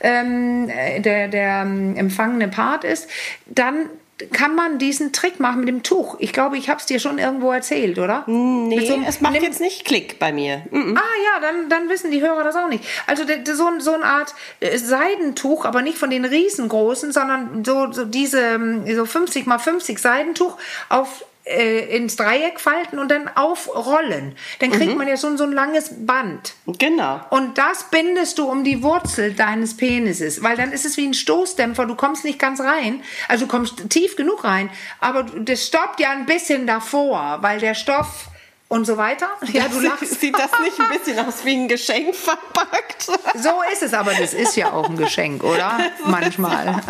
ähm, 0.00 0.68
der, 0.98 1.28
der 1.28 1.62
ähm, 1.62 1.96
empfangene 1.96 2.48
Part 2.48 2.84
ist, 2.84 3.08
dann 3.46 3.88
kann 4.32 4.54
man 4.54 4.78
diesen 4.78 5.12
Trick 5.12 5.40
machen 5.40 5.60
mit 5.60 5.68
dem 5.68 5.82
Tuch. 5.82 6.16
Ich 6.20 6.32
glaube, 6.32 6.56
ich 6.56 6.70
habe 6.70 6.80
es 6.80 6.86
dir 6.86 6.98
schon 6.98 7.18
irgendwo 7.18 7.52
erzählt, 7.52 7.98
oder? 7.98 8.24
Nee, 8.26 8.86
so, 8.86 8.98
es 9.06 9.20
macht 9.20 9.42
jetzt 9.42 9.60
nicht 9.60 9.84
Klick 9.84 10.18
bei 10.18 10.32
mir. 10.32 10.62
Mm 10.70 10.76
-mm. 10.76 10.96
Ah 10.96 11.16
ja, 11.24 11.40
dann, 11.40 11.68
dann 11.68 11.88
wissen 11.90 12.10
die 12.10 12.22
Hörer 12.22 12.42
das 12.42 12.56
auch 12.56 12.68
nicht. 12.68 12.82
Also 13.06 13.24
so, 13.24 13.78
so 13.78 13.92
eine 13.92 14.04
Art 14.04 14.34
äh, 14.60 14.78
Seidentuch, 14.78 15.66
aber 15.66 15.82
nicht 15.82 15.98
von 15.98 16.08
den 16.08 16.24
riesengroßen, 16.24 17.12
sondern 17.12 17.62
so, 17.64 17.92
so 17.92 18.06
diese 18.06 18.40
ähm, 18.40 18.84
so 18.94 19.04
50 19.04 19.46
mal 19.46 19.58
50 19.58 19.98
Seidentuch 19.98 20.56
auf 20.88 21.24
äh, 21.46 21.96
ins 21.96 22.16
Dreieck 22.16 22.60
falten 22.60 22.98
und 22.98 23.10
dann 23.10 23.28
aufrollen. 23.28 24.36
Dann 24.58 24.70
kriegt 24.72 24.92
mhm. 24.92 24.98
man 24.98 25.08
ja 25.08 25.16
so, 25.16 25.34
so 25.36 25.44
ein 25.44 25.52
langes 25.52 25.90
Band. 26.06 26.54
Genau. 26.66 27.20
Und 27.30 27.56
das 27.56 27.84
bindest 27.90 28.38
du 28.38 28.50
um 28.50 28.64
die 28.64 28.82
Wurzel 28.82 29.32
deines 29.32 29.76
Penises, 29.76 30.42
weil 30.42 30.56
dann 30.56 30.72
ist 30.72 30.84
es 30.84 30.96
wie 30.96 31.06
ein 31.06 31.14
Stoßdämpfer. 31.14 31.86
Du 31.86 31.94
kommst 31.94 32.24
nicht 32.24 32.38
ganz 32.38 32.60
rein, 32.60 33.02
also 33.28 33.46
du 33.46 33.50
kommst 33.50 33.88
tief 33.90 34.16
genug 34.16 34.44
rein, 34.44 34.70
aber 35.00 35.22
das 35.22 35.66
stoppt 35.66 36.00
ja 36.00 36.10
ein 36.10 36.26
bisschen 36.26 36.66
davor, 36.66 37.38
weil 37.42 37.60
der 37.60 37.74
Stoff 37.74 38.28
und 38.68 38.84
so 38.84 38.96
weiter. 38.96 39.28
Ja, 39.52 39.68
du 39.68 39.80
lachst. 39.80 40.20
Sieht 40.20 40.34
das 40.34 40.50
nicht 40.60 40.78
ein 40.80 40.98
bisschen 40.98 41.18
aus 41.20 41.44
wie 41.44 41.54
ein 41.54 41.68
Geschenk 41.68 42.14
verpackt? 42.14 43.02
So 43.02 43.62
ist 43.72 43.82
es, 43.82 43.94
aber 43.94 44.12
das 44.14 44.34
ist 44.34 44.56
ja 44.56 44.72
auch 44.72 44.88
ein 44.88 44.96
Geschenk, 44.96 45.44
oder? 45.44 45.78
Manchmal. 46.04 46.82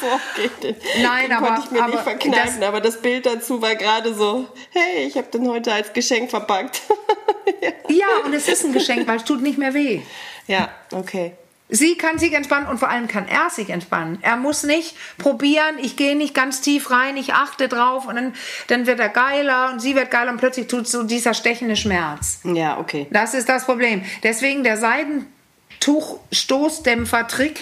so 0.00 0.20
geht 0.42 0.62
den. 0.62 0.76
Nein, 1.02 1.26
den 1.26 1.32
aber 1.32 1.46
konnte 1.46 1.62
ich 1.64 1.70
mir 1.70 1.82
aber, 1.82 1.92
nicht 1.92 2.02
verkneifen, 2.02 2.60
das, 2.60 2.68
aber 2.68 2.80
das 2.80 3.00
Bild 3.00 3.26
dazu 3.26 3.62
war 3.62 3.76
gerade 3.76 4.14
so, 4.14 4.46
hey, 4.70 5.06
ich 5.06 5.16
habe 5.16 5.28
den 5.28 5.48
heute 5.48 5.72
als 5.72 5.92
Geschenk 5.92 6.30
verpackt. 6.30 6.82
ja. 7.60 7.70
ja, 7.88 8.06
und 8.24 8.34
es 8.34 8.48
ist 8.48 8.64
ein 8.64 8.72
Geschenk, 8.72 9.06
weil 9.06 9.18
es 9.18 9.24
tut 9.24 9.42
nicht 9.42 9.58
mehr 9.58 9.74
weh. 9.74 10.02
Ja, 10.46 10.70
okay. 10.92 11.34
Sie 11.70 11.96
kann 11.96 12.18
sich 12.18 12.34
entspannen 12.34 12.68
und 12.68 12.76
vor 12.78 12.90
allem 12.90 13.08
kann 13.08 13.26
er 13.26 13.48
sich 13.48 13.70
entspannen. 13.70 14.18
Er 14.20 14.36
muss 14.36 14.64
nicht 14.64 14.94
probieren, 15.16 15.78
ich 15.80 15.96
gehe 15.96 16.14
nicht 16.14 16.34
ganz 16.34 16.60
tief 16.60 16.90
rein, 16.90 17.16
ich 17.16 17.32
achte 17.32 17.68
drauf 17.68 18.06
und 18.06 18.16
dann, 18.16 18.34
dann 18.66 18.86
wird 18.86 19.00
er 19.00 19.08
geiler 19.08 19.70
und 19.72 19.80
sie 19.80 19.94
wird 19.94 20.10
geiler 20.10 20.30
und 20.30 20.36
plötzlich 20.36 20.66
tut 20.66 20.86
so 20.86 21.04
dieser 21.04 21.32
stechende 21.32 21.74
Schmerz. 21.74 22.40
Ja, 22.44 22.78
okay. 22.78 23.06
Das 23.10 23.32
ist 23.32 23.48
das 23.48 23.64
Problem. 23.64 24.04
Deswegen 24.22 24.62
der 24.62 24.76
Seidentuch-Stoßdämpfer-Trick. 24.76 27.60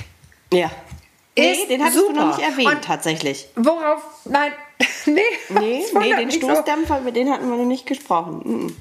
Ja. 0.52 0.72
Nee, 1.38 1.64
den 1.68 1.82
hattest 1.82 1.98
super. 1.98 2.12
du 2.12 2.18
noch 2.18 2.36
nicht 2.36 2.48
erwähnt, 2.48 2.72
und 2.72 2.84
tatsächlich. 2.84 3.46
Worauf? 3.54 4.02
Nein, 4.24 4.50
nee. 5.06 5.20
Nee, 5.48 5.84
nee 5.98 6.16
den 6.16 6.32
Stoßdämpfer, 6.32 6.98
so. 6.98 7.04
mit 7.04 7.14
dem 7.14 7.30
hatten 7.30 7.48
wir 7.48 7.56
noch 7.56 7.64
nicht 7.64 7.86
gesprochen. 7.86 8.40
Mhm. 8.44 8.76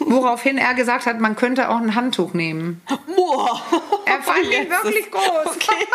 Woraufhin 0.00 0.58
er 0.58 0.74
gesagt 0.74 1.06
hat, 1.06 1.20
man 1.20 1.36
könnte 1.36 1.68
auch 1.68 1.78
ein 1.78 1.94
Handtuch 1.94 2.34
nehmen. 2.34 2.82
Boah. 3.16 3.62
Er 4.04 4.22
fand 4.22 4.44
ihn 4.44 4.68
wirklich 4.68 5.10
groß. 5.10 5.46
Okay. 5.46 5.86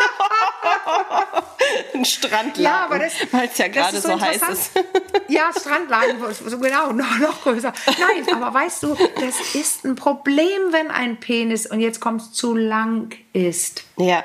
ein 1.93 2.05
Strandladen. 2.05 2.63
Ja, 2.63 2.85
aber 2.85 2.99
das, 2.99 3.13
weil 3.31 3.47
es 3.47 3.57
ja 3.57 3.67
gerade 3.67 3.99
so, 3.99 4.09
so 4.09 4.21
heiß 4.21 4.41
ist. 4.49 4.71
ja, 5.27 5.49
Strandladen, 5.57 6.17
so 6.33 6.59
genau, 6.59 6.91
noch, 6.91 7.17
noch 7.19 7.41
größer. 7.41 7.73
Nein, 7.87 8.35
aber 8.35 8.53
weißt 8.53 8.83
du, 8.83 8.95
das 9.19 9.55
ist 9.55 9.85
ein 9.85 9.95
Problem, 9.95 10.71
wenn 10.71 10.91
ein 10.91 11.19
Penis, 11.19 11.65
und 11.65 11.79
jetzt 11.79 11.99
kommt 11.99 12.21
es 12.21 12.33
zu 12.33 12.55
lang 12.55 13.15
ist. 13.33 13.83
Ja. 13.97 14.23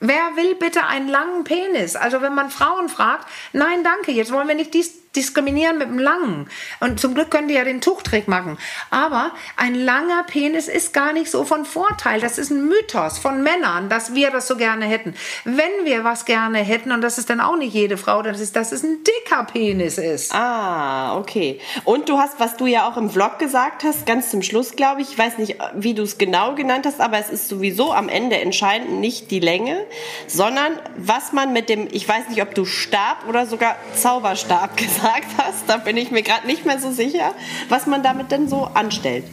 Wer 0.00 0.36
will 0.36 0.54
bitte 0.56 0.84
einen 0.86 1.08
langen 1.08 1.44
Penis? 1.44 1.96
Also 1.96 2.20
wenn 2.20 2.34
man 2.34 2.50
Frauen 2.50 2.88
fragt, 2.88 3.26
nein, 3.52 3.84
danke, 3.84 4.12
jetzt 4.12 4.32
wollen 4.32 4.48
wir 4.48 4.54
nicht 4.54 4.74
dies, 4.74 4.92
diskriminieren 5.16 5.78
mit 5.78 5.88
dem 5.88 5.98
langen. 5.98 6.48
Und 6.80 7.00
zum 7.00 7.14
Glück 7.14 7.30
können 7.30 7.48
die 7.48 7.54
ja 7.54 7.64
den 7.64 7.80
Tuchtrick 7.80 8.28
machen. 8.28 8.58
Aber 8.90 9.32
ein 9.56 9.74
langer 9.74 10.24
Penis 10.24 10.68
ist 10.68 10.92
gar 10.92 11.12
nicht 11.12 11.30
so 11.30 11.44
von 11.44 11.64
Vorteil. 11.64 12.20
Das 12.20 12.38
ist 12.38 12.50
ein 12.50 12.66
Mythos 12.66 13.18
von 13.18 13.42
Männern, 13.42 13.88
dass 13.88 14.14
wir 14.14 14.30
das 14.30 14.46
so 14.46 14.56
gerne 14.56 14.86
hätten. 14.86 15.14
Wenn 15.44 15.84
wir 15.84 16.04
was 16.04 16.24
gerne 16.24 16.58
hätten, 16.58 16.92
und 16.92 17.00
das 17.00 17.18
ist 17.18 17.30
dann 17.30 17.40
auch 17.40 17.56
nicht 17.56 17.74
jede 17.74 17.96
Frau, 17.96 18.22
das 18.22 18.40
ist, 18.40 18.56
dass 18.56 18.72
es 18.72 18.82
ein 18.82 18.98
dicker 19.04 19.44
Penis 19.44 19.98
ist. 19.98 20.34
Ah, 20.34 21.16
okay. 21.16 21.60
Und 21.84 22.08
du 22.08 22.18
hast, 22.18 22.40
was 22.40 22.56
du 22.56 22.66
ja 22.66 22.88
auch 22.88 22.96
im 22.96 23.10
Vlog 23.10 23.38
gesagt 23.38 23.84
hast, 23.84 24.06
ganz 24.06 24.30
zum 24.30 24.42
Schluss, 24.42 24.76
glaube 24.76 25.02
ich, 25.02 25.12
ich 25.12 25.18
weiß 25.18 25.38
nicht, 25.38 25.56
wie 25.74 25.94
du 25.94 26.02
es 26.02 26.18
genau 26.18 26.54
genannt 26.54 26.86
hast, 26.86 27.00
aber 27.00 27.18
es 27.18 27.30
ist 27.30 27.48
sowieso 27.48 27.92
am 27.92 28.08
Ende 28.08 28.36
entscheidend 28.38 29.00
nicht 29.00 29.30
die 29.30 29.40
Länge, 29.40 29.86
sondern 30.26 30.78
was 30.96 31.32
man 31.32 31.52
mit 31.52 31.68
dem, 31.68 31.88
ich 31.90 32.08
weiß 32.08 32.28
nicht, 32.28 32.42
ob 32.42 32.54
du 32.54 32.64
Stab 32.64 33.28
oder 33.28 33.46
sogar 33.46 33.76
Zauberstab 33.94 34.76
gesagt 34.84 35.03
gesagt 35.04 35.26
hast. 35.36 35.68
Da 35.68 35.76
bin 35.76 35.96
ich 35.96 36.10
mir 36.10 36.22
gerade 36.22 36.46
nicht 36.46 36.64
mehr 36.64 36.78
so 36.78 36.90
sicher, 36.90 37.34
was 37.68 37.86
man 37.86 38.02
damit 38.02 38.30
denn 38.30 38.48
so 38.48 38.64
anstellt. 38.74 39.24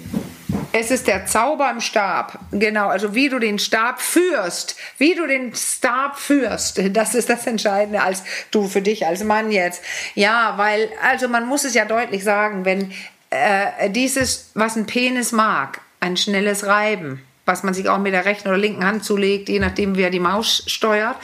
Es 0.74 0.92
ist 0.92 1.08
der 1.08 1.26
Zauber 1.26 1.70
im 1.70 1.82
Stab. 1.82 2.40
Genau, 2.52 2.88
also 2.88 3.14
wie 3.14 3.30
du 3.30 3.40
den 3.40 3.60
Stab 3.60 4.02
führst, 4.02 4.78
wie 4.98 5.16
du 5.16 5.28
den 5.28 5.54
Stab 5.54 6.18
führst, 6.18 6.82
das 6.92 7.14
ist 7.16 7.30
das 7.30 7.46
Entscheidende 7.46 8.02
als 8.02 8.24
du 8.52 8.68
für 8.68 8.82
dich 8.82 9.06
als 9.06 9.24
Mann 9.24 9.52
jetzt. 9.52 9.82
Ja, 10.16 10.54
weil, 10.58 10.90
also 11.04 11.28
man 11.28 11.46
muss 11.46 11.66
es 11.66 11.74
ja 11.74 11.86
deutlich 11.86 12.24
sagen, 12.24 12.64
wenn 12.64 12.92
äh, 13.30 13.90
dieses, 13.90 14.52
was 14.54 14.76
ein 14.76 14.86
Penis 14.86 15.32
mag, 15.32 15.82
ein 16.00 16.16
schnelles 16.16 16.66
Reiben, 16.66 17.22
was 17.46 17.64
man 17.64 17.74
sich 17.74 17.90
auch 17.90 17.98
mit 17.98 18.14
der 18.14 18.26
rechten 18.26 18.48
oder 18.48 18.58
linken 18.58 18.86
Hand 18.86 19.04
zulegt, 19.04 19.50
je 19.50 19.60
nachdem, 19.60 19.98
wer 19.98 20.10
die 20.10 20.20
Maus 20.20 20.64
steuert. 20.68 21.16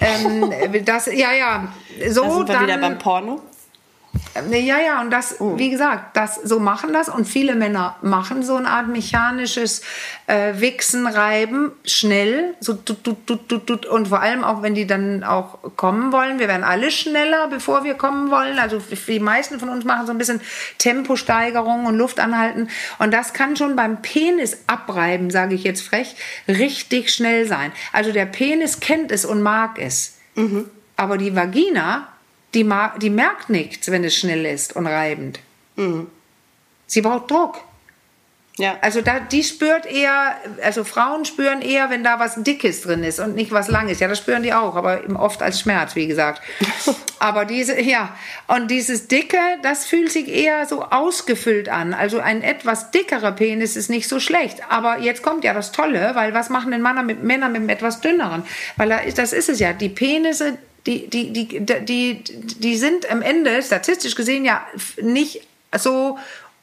Ähm, 0.00 0.52
das, 0.84 1.06
ja, 1.06 1.32
ja, 1.32 1.72
so. 2.10 2.22
Da 2.22 2.30
sind 2.30 2.48
wir 2.48 2.54
dann, 2.54 2.62
wieder 2.64 2.78
beim 2.78 2.98
Porno. 2.98 3.42
Ja, 4.50 4.78
ja, 4.78 5.00
und 5.00 5.10
das, 5.10 5.40
oh. 5.40 5.58
wie 5.58 5.70
gesagt, 5.70 6.16
das, 6.16 6.36
so 6.36 6.60
machen 6.60 6.92
das 6.92 7.08
und 7.08 7.26
viele 7.26 7.54
Männer 7.54 7.96
machen 8.02 8.42
so 8.42 8.56
eine 8.56 8.68
Art 8.68 8.88
mechanisches 8.88 9.82
äh, 10.26 10.54
Wichsen, 10.60 11.06
Reiben, 11.06 11.72
schnell, 11.84 12.54
so 12.60 12.74
tut, 12.74 13.02
tut, 13.04 13.26
tut, 13.26 13.48
tut, 13.48 13.66
tut, 13.66 13.86
und 13.86 14.08
vor 14.08 14.20
allem 14.20 14.44
auch, 14.44 14.62
wenn 14.62 14.74
die 14.74 14.86
dann 14.86 15.24
auch 15.24 15.58
kommen 15.76 16.12
wollen, 16.12 16.38
wir 16.38 16.48
werden 16.48 16.64
alle 16.64 16.90
schneller, 16.90 17.48
bevor 17.48 17.84
wir 17.84 17.94
kommen 17.94 18.30
wollen, 18.30 18.58
also 18.58 18.80
die 19.08 19.20
meisten 19.20 19.58
von 19.58 19.68
uns 19.68 19.84
machen 19.84 20.06
so 20.06 20.12
ein 20.12 20.18
bisschen 20.18 20.40
Temposteigerung 20.78 21.86
und 21.86 21.96
Luft 21.96 22.20
anhalten 22.20 22.68
und 22.98 23.12
das 23.12 23.32
kann 23.32 23.56
schon 23.56 23.76
beim 23.76 24.02
Penis 24.02 24.58
abreiben, 24.66 25.30
sage 25.30 25.54
ich 25.54 25.64
jetzt 25.64 25.82
frech, 25.82 26.16
richtig 26.46 27.12
schnell 27.12 27.46
sein. 27.46 27.72
Also 27.92 28.12
der 28.12 28.26
Penis 28.26 28.80
kennt 28.80 29.10
es 29.10 29.24
und 29.24 29.42
mag 29.42 29.78
es, 29.78 30.16
mhm. 30.34 30.66
aber 30.96 31.18
die 31.18 31.34
Vagina 31.34 32.08
die, 32.54 32.68
die 33.00 33.10
merkt 33.10 33.50
nichts, 33.50 33.90
wenn 33.90 34.04
es 34.04 34.16
schnell 34.16 34.46
ist 34.46 34.74
und 34.76 34.86
reibend. 34.86 35.40
Mhm. 35.76 36.08
Sie 36.86 37.02
braucht 37.02 37.30
Druck. 37.30 37.62
Ja. 38.58 38.76
Also 38.80 39.02
da, 39.02 39.20
die 39.20 39.44
spürt 39.44 39.86
eher, 39.86 40.34
also 40.64 40.82
Frauen 40.82 41.24
spüren 41.24 41.62
eher, 41.62 41.90
wenn 41.90 42.02
da 42.02 42.18
was 42.18 42.42
Dickes 42.42 42.82
drin 42.82 43.04
ist 43.04 43.20
und 43.20 43.36
nicht 43.36 43.52
was 43.52 43.68
Langes. 43.68 44.00
Ja, 44.00 44.08
das 44.08 44.18
spüren 44.18 44.42
die 44.42 44.52
auch, 44.52 44.74
aber 44.74 45.00
oft 45.14 45.42
als 45.42 45.60
Schmerz, 45.60 45.94
wie 45.94 46.08
gesagt. 46.08 46.42
aber 47.20 47.44
diese, 47.44 47.80
ja, 47.80 48.16
und 48.48 48.68
dieses 48.68 49.06
Dicke, 49.06 49.38
das 49.62 49.86
fühlt 49.86 50.10
sich 50.10 50.26
eher 50.26 50.66
so 50.66 50.82
ausgefüllt 50.82 51.68
an. 51.68 51.94
Also 51.94 52.18
ein 52.18 52.42
etwas 52.42 52.90
dickerer 52.90 53.30
Penis 53.30 53.76
ist 53.76 53.90
nicht 53.90 54.08
so 54.08 54.18
schlecht. 54.18 54.58
Aber 54.68 54.98
jetzt 54.98 55.22
kommt 55.22 55.44
ja 55.44 55.54
das 55.54 55.70
Tolle, 55.70 56.10
weil 56.14 56.34
was 56.34 56.50
machen 56.50 56.72
denn 56.72 56.82
Männer 56.82 57.04
mit, 57.04 57.22
Männer 57.22 57.48
mit 57.48 57.60
einem 57.60 57.68
etwas 57.68 58.00
dünneren? 58.00 58.42
Weil 58.76 59.12
das 59.14 59.32
ist 59.32 59.48
es 59.48 59.60
ja, 59.60 59.72
die 59.72 59.88
Penisse, 59.88 60.58
die, 60.86 61.08
die, 61.08 61.32
die, 61.32 61.66
die, 61.84 62.22
die 62.24 62.76
sind 62.76 63.10
am 63.10 63.22
Ende 63.22 63.62
statistisch 63.62 64.14
gesehen 64.14 64.44
ja 64.44 64.66
nicht 65.00 65.42
so 65.76 66.18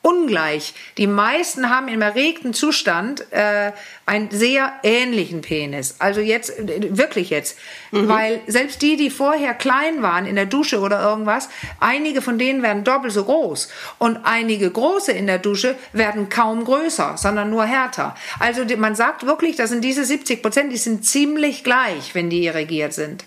ungleich. 0.06 0.75
Die 0.99 1.08
meisten 1.08 1.71
haben 1.71 1.88
im 1.88 2.01
erregten 2.01 2.54
Zustand 2.54 3.25
äh, 3.32 3.71
einen 4.06 4.30
sehr 4.30 4.71
ähnlichen 4.84 5.41
Penis. 5.41 5.95
Also 5.97 6.21
jetzt, 6.21 6.54
wirklich 6.95 7.32
jetzt. 7.32 7.58
Mhm. 7.91 8.08
Weil 8.08 8.41
selbst 8.45 8.84
die, 8.84 8.97
die 8.97 9.10
vorher 9.10 9.56
klein 9.56 10.04
waren 10.04 10.28
in 10.28 10.36
der 10.36 10.45
Dusche 10.45 10.80
oder 10.80 11.01
irgendwas, 11.01 11.49
einige 11.80 12.21
von 12.21 12.38
denen 12.38 12.62
werden 12.62 12.84
doppelt 12.84 13.13
so 13.13 13.23
groß. 13.23 13.69
Und 13.97 14.19
einige 14.23 14.69
große 14.69 15.12
in 15.12 15.25
der 15.25 15.39
Dusche 15.39 15.75
werden 15.91 16.30
kaum 16.30 16.65
größer, 16.65 17.17
sondern 17.17 17.49
nur 17.49 17.65
härter. 17.65 18.15
Also 18.39 18.63
man 18.78 18.93
sagt 18.93 19.25
wirklich, 19.25 19.56
das 19.56 19.71
sind 19.71 19.84
diese 19.84 20.06
70 20.06 20.43
Prozent, 20.43 20.71
die 20.71 20.78
sind 20.78 21.04
ziemlich 21.04 21.63
gleich, 21.63 22.13
wenn 22.13 22.30
die 22.30 22.45
irrigiert 22.45 22.93
sind. 22.93 23.23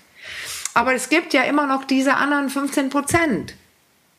Aber 0.78 0.94
es 0.94 1.08
gibt 1.08 1.34
ja 1.34 1.42
immer 1.42 1.66
noch 1.66 1.82
diese 1.82 2.14
anderen 2.14 2.48
15 2.48 2.88
Prozent. 2.88 3.54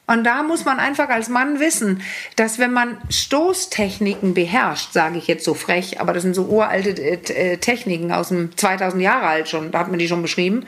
Und 0.08 0.26
da 0.26 0.44
muss 0.44 0.66
man 0.66 0.78
einfach 0.78 1.08
als 1.08 1.30
Mann 1.30 1.62
wissen, 1.62 2.02
dass 2.36 2.60
wenn 2.60 2.74
man 2.74 2.98
Stoßtechniken 3.10 4.34
beherrscht, 4.34 4.92
sage 4.92 5.18
ich 5.20 5.28
jetzt 5.28 5.46
so 5.46 5.54
frech, 5.54 6.02
aber 6.02 6.12
das 6.12 6.24
sind 6.24 6.34
so 6.34 6.48
uralte 6.48 7.02
äh, 7.02 7.56
Techniken 7.60 8.12
aus 8.12 8.28
dem 8.28 8.58
2000 8.58 9.02
Jahre 9.02 9.28
alt 9.28 9.48
schon, 9.48 9.72
da 9.72 9.80
hat 9.80 9.88
man 9.88 10.00
die 10.00 10.10
schon 10.10 10.22
beschrieben, 10.22 10.66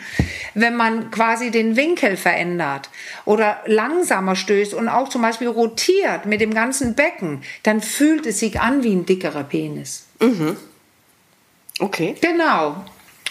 wenn 0.54 0.77
man 0.77 1.12
quasi 1.12 1.51
den 1.51 1.75
Winkel 1.75 2.15
verändert 2.15 2.89
oder 3.25 3.60
langsamer 3.65 4.38
stößt 4.38 4.73
und 4.73 4.88
auch 4.88 5.10
zum 5.10 5.21
Beispiel 5.21 5.49
rotiert 5.49 6.25
mit 6.25 6.39
dem 6.39 6.54
ganzen 6.54 6.95
Becken, 6.95 7.43
dann 7.63 7.82
fühlt 7.82 8.25
es 8.25 8.39
sich 8.39 8.62
an 8.62 8.82
wie 8.84 8.93
ein 8.93 9.06
dickerer 9.06 9.43
Penis. 9.43 10.06
Mhm. 10.21 10.56
Okay. 11.80 12.15
Genau. 12.21 12.86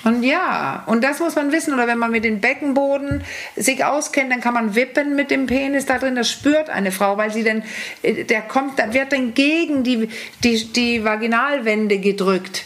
Und 0.05 0.23
ja, 0.23 0.83
und 0.87 1.05
das 1.05 1.21
muss 1.21 1.35
man 1.37 1.53
wissen. 1.53 1.75
Oder 1.75 1.87
wenn 1.87 1.99
man 1.99 2.11
mit 2.11 2.25
dem 2.25 2.41
Beckenboden 2.41 3.23
sich 3.57 3.85
auskennt, 3.85 4.33
dann 4.33 4.41
kann 4.41 4.55
man 4.55 4.75
wippen 4.75 5.15
mit 5.15 5.31
dem 5.31 5.47
Penis 5.47 5.87
da 5.87 5.99
drin. 5.99 6.15
Das 6.15 6.31
spürt 6.31 6.71
eine 6.71 6.93
Frau, 6.93 7.17
weil 7.17 7.33
sie 7.33 7.45
dann, 7.45 7.63
äh, 8.03 8.25
der 8.25 8.43
kommt, 8.43 8.79
der 8.79 8.93
wird 8.95 9.13
dann 9.13 9.35
gegen 9.35 9.83
die, 9.83 10.09
die, 10.43 10.73
die 10.73 11.05
Vaginalwände 11.05 11.99
gedrückt. 11.99 12.65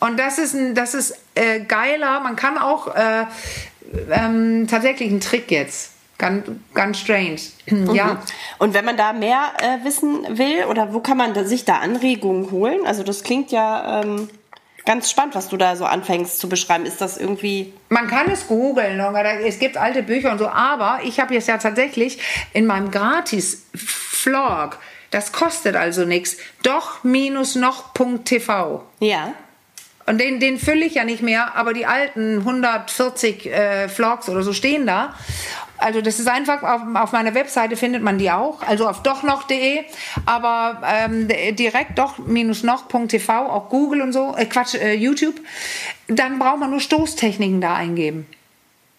Und 0.00 0.18
das 0.18 0.38
ist, 0.38 0.54
ein, 0.54 0.74
das 0.74 0.94
ist 0.94 1.18
äh, 1.34 1.60
geiler. 1.60 2.20
Man 2.20 2.36
kann 2.36 2.58
auch 2.58 2.94
äh, 2.94 3.26
ähm, 4.10 4.66
tatsächlich 4.68 5.10
einen 5.10 5.20
Trick 5.20 5.50
jetzt. 5.50 5.92
Ganz, 6.18 6.46
ganz 6.74 6.98
strange. 6.98 7.40
Mhm. 7.66 7.94
Ja. 7.94 8.22
Und 8.58 8.74
wenn 8.74 8.84
man 8.84 8.98
da 8.98 9.14
mehr 9.14 9.52
äh, 9.58 9.84
wissen 9.86 10.36
will, 10.36 10.66
oder 10.68 10.92
wo 10.92 11.00
kann 11.00 11.16
man 11.16 11.46
sich 11.46 11.64
da 11.64 11.78
Anregungen 11.78 12.50
holen? 12.50 12.80
Also 12.84 13.02
das 13.02 13.22
klingt 13.22 13.52
ja 13.52 14.02
ähm, 14.02 14.28
ganz 14.90 15.08
spannend, 15.08 15.36
was 15.36 15.48
du 15.48 15.56
da 15.56 15.76
so 15.76 15.84
anfängst 15.84 16.40
zu 16.40 16.48
beschreiben. 16.48 16.84
Ist 16.84 17.00
das 17.00 17.16
irgendwie... 17.16 17.72
Man 17.90 18.08
kann 18.08 18.28
es 18.28 18.48
googeln, 18.48 19.00
es 19.46 19.60
gibt 19.60 19.76
alte 19.76 20.02
Bücher 20.02 20.32
und 20.32 20.38
so, 20.38 20.48
aber 20.48 20.98
ich 21.04 21.20
habe 21.20 21.32
jetzt 21.32 21.46
ja 21.46 21.58
tatsächlich 21.58 22.18
in 22.54 22.66
meinem 22.66 22.90
Gratis-Vlog, 22.90 24.78
das 25.12 25.30
kostet 25.30 25.76
also 25.76 26.04
nichts, 26.04 26.38
doch 26.64 27.04
minus 27.04 27.54
noch.tv. 27.54 28.84
Ja. 28.98 29.32
Und 30.06 30.20
den, 30.20 30.40
den 30.40 30.58
fülle 30.58 30.84
ich 30.84 30.94
ja 30.96 31.04
nicht 31.04 31.22
mehr, 31.22 31.54
aber 31.54 31.72
die 31.72 31.86
alten 31.86 32.38
140 32.38 33.46
äh, 33.46 33.88
Vlogs 33.88 34.28
oder 34.28 34.42
so 34.42 34.52
stehen 34.52 34.88
da. 34.88 35.14
Also 35.80 36.00
das 36.00 36.18
ist 36.18 36.28
einfach, 36.28 36.62
auf, 36.62 36.82
auf 36.94 37.12
meiner 37.12 37.34
Webseite 37.34 37.76
findet 37.76 38.02
man 38.02 38.18
die 38.18 38.30
auch, 38.30 38.62
also 38.62 38.88
auf 38.88 39.02
dochnoch.de, 39.02 39.84
aber 40.26 40.82
ähm, 40.86 41.28
direkt 41.56 41.98
doch-noch.tv, 41.98 43.32
auch 43.32 43.68
Google 43.68 44.02
und 44.02 44.12
so, 44.12 44.34
äh, 44.36 44.46
Quatsch, 44.46 44.74
äh, 44.74 44.94
YouTube. 44.94 45.40
Dann 46.08 46.38
braucht 46.38 46.58
man 46.58 46.70
nur 46.70 46.80
Stoßtechniken 46.80 47.60
da 47.60 47.74
eingeben. 47.74 48.26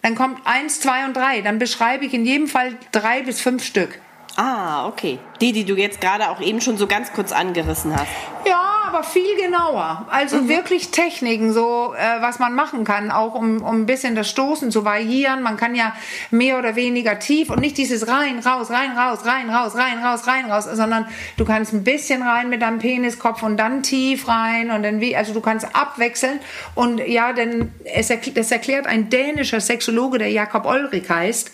Dann 0.02 0.16
kommt 0.16 0.40
eins, 0.44 0.80
zwei 0.80 1.04
und 1.04 1.16
drei. 1.16 1.42
Dann 1.42 1.58
beschreibe 1.58 2.04
ich 2.04 2.12
in 2.12 2.24
jedem 2.24 2.48
Fall 2.48 2.76
drei 2.90 3.22
bis 3.22 3.40
fünf 3.40 3.64
Stück. 3.64 4.00
Ah, 4.36 4.88
okay. 4.88 5.18
Die, 5.40 5.52
die 5.52 5.64
du 5.64 5.76
jetzt 5.76 6.00
gerade 6.00 6.30
auch 6.30 6.40
eben 6.40 6.60
schon 6.60 6.76
so 6.76 6.86
ganz 6.86 7.12
kurz 7.12 7.32
angerissen 7.32 7.94
hast. 7.94 8.08
Ja, 8.46 8.71
aber 8.92 9.04
viel 9.04 9.36
genauer. 9.36 10.06
Also 10.10 10.38
mhm. 10.38 10.48
wirklich 10.48 10.90
Techniken, 10.90 11.52
so 11.52 11.94
äh, 11.96 12.20
was 12.20 12.38
man 12.38 12.54
machen 12.54 12.84
kann, 12.84 13.10
auch 13.10 13.34
um, 13.34 13.62
um 13.62 13.82
ein 13.82 13.86
bisschen 13.86 14.14
das 14.14 14.28
Stoßen 14.28 14.70
zu 14.70 14.84
variieren. 14.84 15.42
Man 15.42 15.56
kann 15.56 15.74
ja 15.74 15.94
mehr 16.30 16.58
oder 16.58 16.76
weniger 16.76 17.18
tief 17.18 17.50
und 17.50 17.60
nicht 17.60 17.78
dieses 17.78 18.06
rein, 18.08 18.38
raus, 18.40 18.70
rein, 18.70 18.96
raus, 18.96 19.20
rein, 19.24 19.48
raus, 19.48 19.74
rein, 19.76 19.98
raus, 20.04 20.26
rein, 20.26 20.50
raus, 20.50 20.64
sondern 20.72 21.06
du 21.36 21.44
kannst 21.44 21.72
ein 21.72 21.84
bisschen 21.84 22.22
rein 22.22 22.50
mit 22.50 22.60
deinem 22.60 22.78
Peniskopf 22.78 23.42
und 23.42 23.56
dann 23.56 23.82
tief 23.82 24.28
rein 24.28 24.70
und 24.70 24.82
dann 24.82 25.00
wie, 25.00 25.16
also 25.16 25.32
du 25.32 25.40
kannst 25.40 25.74
abwechseln. 25.74 26.40
Und 26.74 26.98
ja, 27.06 27.32
denn 27.32 27.72
es 27.84 28.10
erklärt, 28.10 28.36
das 28.36 28.50
erklärt 28.50 28.86
ein 28.86 29.08
dänischer 29.08 29.60
Sexologe, 29.60 30.18
der 30.18 30.30
Jakob 30.30 30.66
Olrik 30.66 31.08
heißt, 31.08 31.50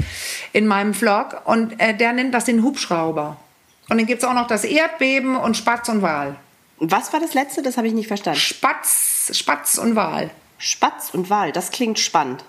in 0.52 0.66
meinem 0.66 0.92
Vlog 0.92 1.42
und 1.44 1.80
äh, 1.80 1.94
der 1.94 2.12
nennt 2.12 2.34
das 2.34 2.46
den 2.46 2.62
Hubschrauber. 2.62 3.36
Und 3.88 3.98
dann 3.98 4.06
gibt 4.06 4.22
es 4.22 4.28
auch 4.28 4.34
noch 4.34 4.48
das 4.48 4.64
Erdbeben 4.64 5.36
und 5.36 5.56
Spatz 5.56 5.88
und 5.88 6.02
Wal. 6.02 6.36
Was 6.80 7.12
war 7.12 7.20
das 7.20 7.34
letzte? 7.34 7.62
Das 7.62 7.76
habe 7.76 7.88
ich 7.88 7.94
nicht 7.94 8.08
verstanden. 8.08 8.38
Spatz, 8.38 9.30
Spatz 9.32 9.78
und 9.78 9.96
Wal. 9.96 10.30
Spatz 10.58 11.10
und 11.12 11.30
Wal, 11.30 11.52
das 11.52 11.70
klingt 11.70 11.98
spannend. 11.98 12.44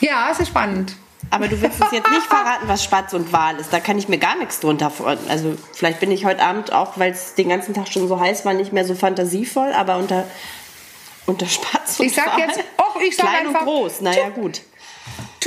Ja, 0.00 0.30
es 0.30 0.40
ist 0.40 0.48
spannend. 0.48 0.94
Aber 1.30 1.48
du 1.48 1.60
willst 1.60 1.80
uns 1.80 1.92
jetzt 1.92 2.10
nicht 2.10 2.22
verraten, 2.28 2.66
was 2.66 2.82
Spatz 2.82 3.12
und 3.12 3.32
Wal 3.32 3.56
ist. 3.58 3.72
Da 3.72 3.80
kann 3.80 3.98
ich 3.98 4.08
mir 4.08 4.18
gar 4.18 4.36
nichts 4.36 4.60
drunter 4.60 4.90
vorstellen. 4.90 5.30
Also 5.30 5.56
vielleicht 5.74 6.00
bin 6.00 6.10
ich 6.10 6.24
heute 6.24 6.42
Abend 6.42 6.72
auch, 6.72 6.98
weil 6.98 7.12
es 7.12 7.34
den 7.34 7.48
ganzen 7.48 7.74
Tag 7.74 7.88
schon 7.88 8.08
so 8.08 8.18
heiß 8.18 8.44
war, 8.44 8.54
nicht 8.54 8.72
mehr 8.72 8.84
so 8.84 8.94
fantasievoll, 8.94 9.72
aber 9.72 9.98
unter, 9.98 10.26
unter 11.26 11.46
Spatz 11.46 12.00
und 12.00 12.06
ich 12.06 12.14
sag 12.14 12.28
Wal. 12.28 12.40
Jetzt, 12.40 12.60
oh, 12.78 13.00
ich 13.00 13.16
sag 13.16 13.26
Klein 13.26 13.46
einfach, 13.48 13.60
und 13.60 13.66
groß, 13.66 14.00
naja 14.00 14.30
gut. 14.30 14.62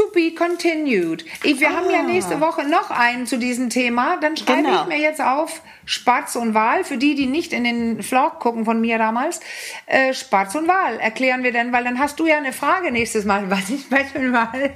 To 0.04 0.12
be 0.13 0.32
continued. 0.32 1.24
Wir 1.44 1.70
ah. 1.70 1.74
haben 1.74 1.89
ja 1.89 2.00
ah. 2.00 2.04
nächste 2.04 2.42
Woche 2.42 2.63
noch 2.68 2.89
einen 2.89 3.26
zu 3.26 3.38
diesem 3.38 3.70
Thema. 3.70 4.18
Dann 4.18 4.36
schreibe 4.36 4.63
genau. 4.63 4.82
ich 4.82 4.88
mir 4.88 5.00
jetzt 5.00 5.22
auf 5.22 5.62
Spatz 5.86 6.36
und 6.36 6.54
Wal. 6.54 6.84
Für 6.84 6.98
die, 6.98 7.16
die 7.16 7.26
nicht 7.26 7.54
in 7.54 7.63
den 7.63 8.04
Vlog 8.04 8.39
gucken 8.39 8.66
von 8.66 8.82
mir 8.82 8.98
damals, 8.98 9.39
äh, 9.86 10.13
Spatz 10.13 10.56
und 10.56 10.68
Wal 10.68 11.00
erklären 11.00 11.44
wir 11.44 11.52
denn, 11.52 11.72
weil 11.72 11.84
dann 11.84 12.00
hast 12.00 12.20
du 12.20 12.28
ja 12.28 12.38
eine 12.38 12.54
Frage 12.54 12.92
nächstes 12.92 13.26
Mal. 13.26 13.50
Was 13.50 13.70
ist 13.70 13.86
Spatz 13.86 14.08
und 14.16 14.34
Wal? 14.34 14.76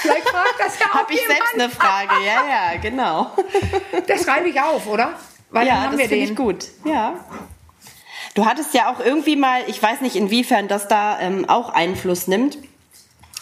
Vielleicht 0.00 0.28
fragt 0.28 0.54
das 0.58 0.78
ja 0.78 0.86
auch 0.86 0.94
Habe 0.94 1.12
ich 1.12 1.20
selbst 1.26 1.54
eine 1.54 1.68
Frage, 1.68 2.14
ja, 2.24 2.44
ja, 2.48 2.80
genau. 2.80 3.32
das 4.06 4.24
schreibe 4.24 4.48
ich 4.48 4.60
auf, 4.60 4.86
oder? 4.86 5.18
Weil 5.50 5.66
ja, 5.66 5.88
das 5.90 6.00
finde 6.00 6.14
ich 6.14 6.36
gut. 6.36 6.66
Ja. 6.84 7.14
Du 8.34 8.46
hattest 8.46 8.72
ja 8.74 8.90
auch 8.90 9.04
irgendwie 9.04 9.36
mal, 9.36 9.62
ich 9.66 9.82
weiß 9.82 10.00
nicht, 10.00 10.16
inwiefern 10.16 10.68
das 10.68 10.88
da 10.88 11.20
ähm, 11.20 11.48
auch 11.48 11.70
Einfluss 11.70 12.28
nimmt 12.28 12.58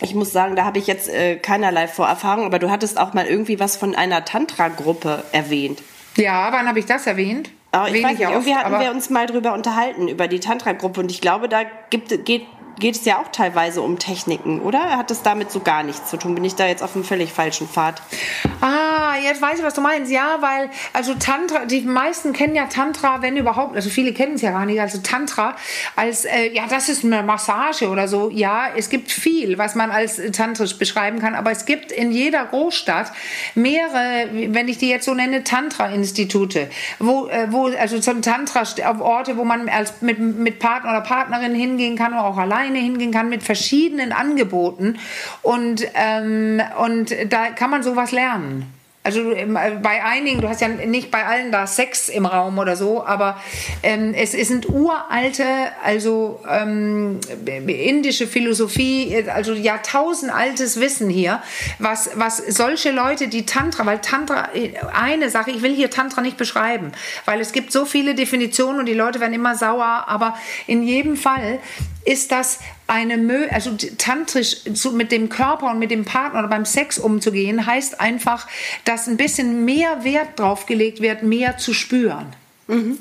ich 0.01 0.15
muss 0.15 0.33
sagen, 0.33 0.57
da 0.57 0.65
habe 0.65 0.79
ich 0.79 0.87
jetzt 0.87 1.09
äh, 1.09 1.37
keinerlei 1.37 1.89
Vorerfahrung, 1.89 2.47
aber 2.47 2.59
du 2.59 2.71
hattest 2.71 2.99
auch 2.99 3.15
mal 3.15 3.27
irgendwie 3.27 3.61
was 3.61 3.77
von 3.77 3.95
einer 3.95 4.25
Tantra-Gruppe 4.25 5.25
erwähnt. 5.33 5.83
Ja, 6.17 6.53
wann 6.53 6.67
habe 6.69 6.79
ich 6.79 6.87
das 6.87 7.07
erwähnt? 7.07 7.51
Aber 7.73 7.87
ich 7.87 7.95
Wenig 7.95 8.05
weiß 8.05 8.19
nicht, 8.19 8.29
irgendwie 8.29 8.51
oft, 8.51 8.65
hatten 8.65 8.81
wir 8.81 8.91
uns 8.91 9.11
mal 9.11 9.27
drüber 9.27 9.55
unterhalten, 9.55 10.09
über 10.09 10.27
die 10.27 10.41
Tantra-Gruppe 10.41 11.01
und 11.01 11.11
ich 11.11 11.21
glaube, 11.21 11.49
da 11.49 11.63
gibt, 11.91 12.25
geht 12.25 12.47
geht 12.81 12.97
es 12.97 13.05
ja 13.05 13.19
auch 13.21 13.29
teilweise 13.29 13.83
um 13.83 13.99
Techniken, 13.99 14.61
oder? 14.61 14.97
Hat 14.97 15.11
es 15.11 15.23
damit 15.23 15.53
so 15.53 15.61
gar 15.61 15.85
nichts 15.85 16.11
zu 16.11 16.17
tun? 16.17 16.35
Bin 16.35 16.45
ich 16.45 16.57
da 16.57 16.67
jetzt 16.67 16.83
auf 16.83 16.97
einem 16.97 17.05
völlig 17.05 17.33
falschen 17.33 17.69
Pfad? 17.69 18.03
Ah, 18.61 19.00
jetzt 19.17 19.43
weiß 19.43 19.59
ich, 19.59 19.65
was 19.65 19.75
du 19.75 19.81
meinst. 19.81 20.11
Ja, 20.11 20.39
weil, 20.41 20.71
also 20.93 21.15
Tantra, 21.15 21.65
die 21.65 21.83
meisten 21.83 22.33
kennen 22.33 22.55
ja 22.55 22.67
Tantra, 22.67 23.23
wenn 23.23 23.37
überhaupt, 23.37 23.77
also 23.77 23.91
viele 23.91 24.13
kennen 24.13 24.35
es 24.35 24.43
ja 24.43 24.53
gar 24.53 24.67
nicht, 24.67 24.81
also 24.81 24.99
Tantra 24.99 25.57
als, 25.97 26.25
äh, 26.25 26.53
ja, 26.53 26.65
das 26.69 26.89
ist 26.89 27.05
eine 27.05 27.23
Massage 27.23 27.89
oder 27.89 28.09
so. 28.09 28.31
Ja, 28.31 28.69
es 28.77 28.89
gibt 28.89 29.11
viel, 29.11 29.59
was 29.59 29.75
man 29.75 29.91
als 29.91 30.21
tantrisch 30.33 30.79
beschreiben 30.79 31.19
kann, 31.19 31.35
aber 31.35 31.51
es 31.51 31.67
gibt 31.67 31.93
in 31.93 32.13
jeder 32.13 32.45
Großstadt 32.45 33.13
mehrere, 33.55 34.29
wenn 34.33 34.69
ich 34.69 34.79
die 34.79 34.89
jetzt 34.89 35.07
so 35.07 35.15
nenne, 35.15 35.45
Tantra-Institute, 35.45 36.71
wo, 36.99 37.27
äh, 37.27 37.47
wo, 37.51 37.67
also 37.67 37.99
zum 37.99 38.23
Tantra, 38.23 38.63
Orte, 39.01 39.37
wo 39.37 39.45
man 39.45 39.69
als, 39.69 40.03
mit, 40.03 40.19
mit 40.19 40.59
Partner 40.59 40.91
oder 40.91 41.01
Partnerin 41.01 41.55
hingehen 41.55 41.97
kann 41.97 42.13
oder 42.13 42.25
auch 42.25 42.37
allein 42.39 42.61
alleine 42.61 42.79
hingehen 42.79 43.13
kann 43.13 43.29
mit 43.29 43.43
verschiedenen 43.43 44.13
Angeboten 44.13 44.99
und, 45.43 45.87
ähm, 45.95 46.61
und 46.79 47.15
da 47.29 47.51
kann 47.51 47.71
man 47.71 47.83
sowas 47.83 48.13
lernen. 48.13 48.80
Also 49.03 49.33
ähm, 49.33 49.55
bei 49.55 50.05
einigen, 50.05 50.43
du 50.43 50.49
hast 50.49 50.61
ja 50.61 50.69
nicht 50.69 51.11
bei 51.11 51.25
allen 51.25 51.51
da 51.51 51.67
Sex 51.67 52.11
im 52.11 52.27
Raum 52.27 52.59
oder 52.59 52.77
so, 52.77 53.03
aber 53.03 53.41
ähm, 53.83 54.13
es, 54.13 54.35
es 54.35 54.49
sind 54.49 54.69
uralte, 54.69 55.47
also 55.83 56.41
ähm, 56.47 57.19
indische 57.67 58.27
Philosophie, 58.27 59.25
also 59.33 59.55
jahrtausendaltes 59.55 60.81
Wissen 60.81 61.09
hier, 61.09 61.43
was, 61.79 62.11
was 62.17 62.37
solche 62.37 62.91
Leute, 62.91 63.29
die 63.29 63.47
Tantra, 63.47 63.87
weil 63.87 64.01
Tantra, 64.03 64.51
eine 64.93 65.31
Sache, 65.31 65.51
ich 65.51 65.63
will 65.63 65.75
hier 65.75 65.89
Tantra 65.89 66.21
nicht 66.21 66.37
beschreiben, 66.37 66.93
weil 67.25 67.41
es 67.41 67.53
gibt 67.53 67.73
so 67.73 67.87
viele 67.87 68.15
Definitionen 68.15 68.81
und 68.81 68.87
die 68.87 68.93
Leute 68.93 69.19
werden 69.19 69.33
immer 69.33 69.57
sauer, 69.57 70.05
aber 70.09 70.37
in 70.67 70.83
jedem 70.83 71.17
Fall 71.17 71.59
ist 72.05 72.33
das 72.33 72.59
eine 72.91 73.19
Mö 73.19 73.47
also 73.51 73.77
tantrisch 73.99 74.65
zu, 74.75 74.91
mit 74.93 75.13
dem 75.13 75.29
Körper 75.29 75.71
und 75.71 75.79
mit 75.79 75.93
dem 75.93 76.05
Partner 76.05 76.41
oder 76.41 76.49
beim 76.49 76.65
Sex 76.65 76.99
umzugehen, 76.99 77.65
heißt 77.65 78.01
einfach, 78.01 78.49
dass 78.85 79.07
ein 79.07 79.17
bisschen 79.17 79.65
mehr 79.65 80.03
Wert 80.03 80.39
drauf 80.39 80.67
gelegt 80.67 81.01
wird, 81.01 81.23
mehr 81.23 81.57
zu 81.57 81.73
spüren. 81.73 82.27
Mhm. 82.67 82.99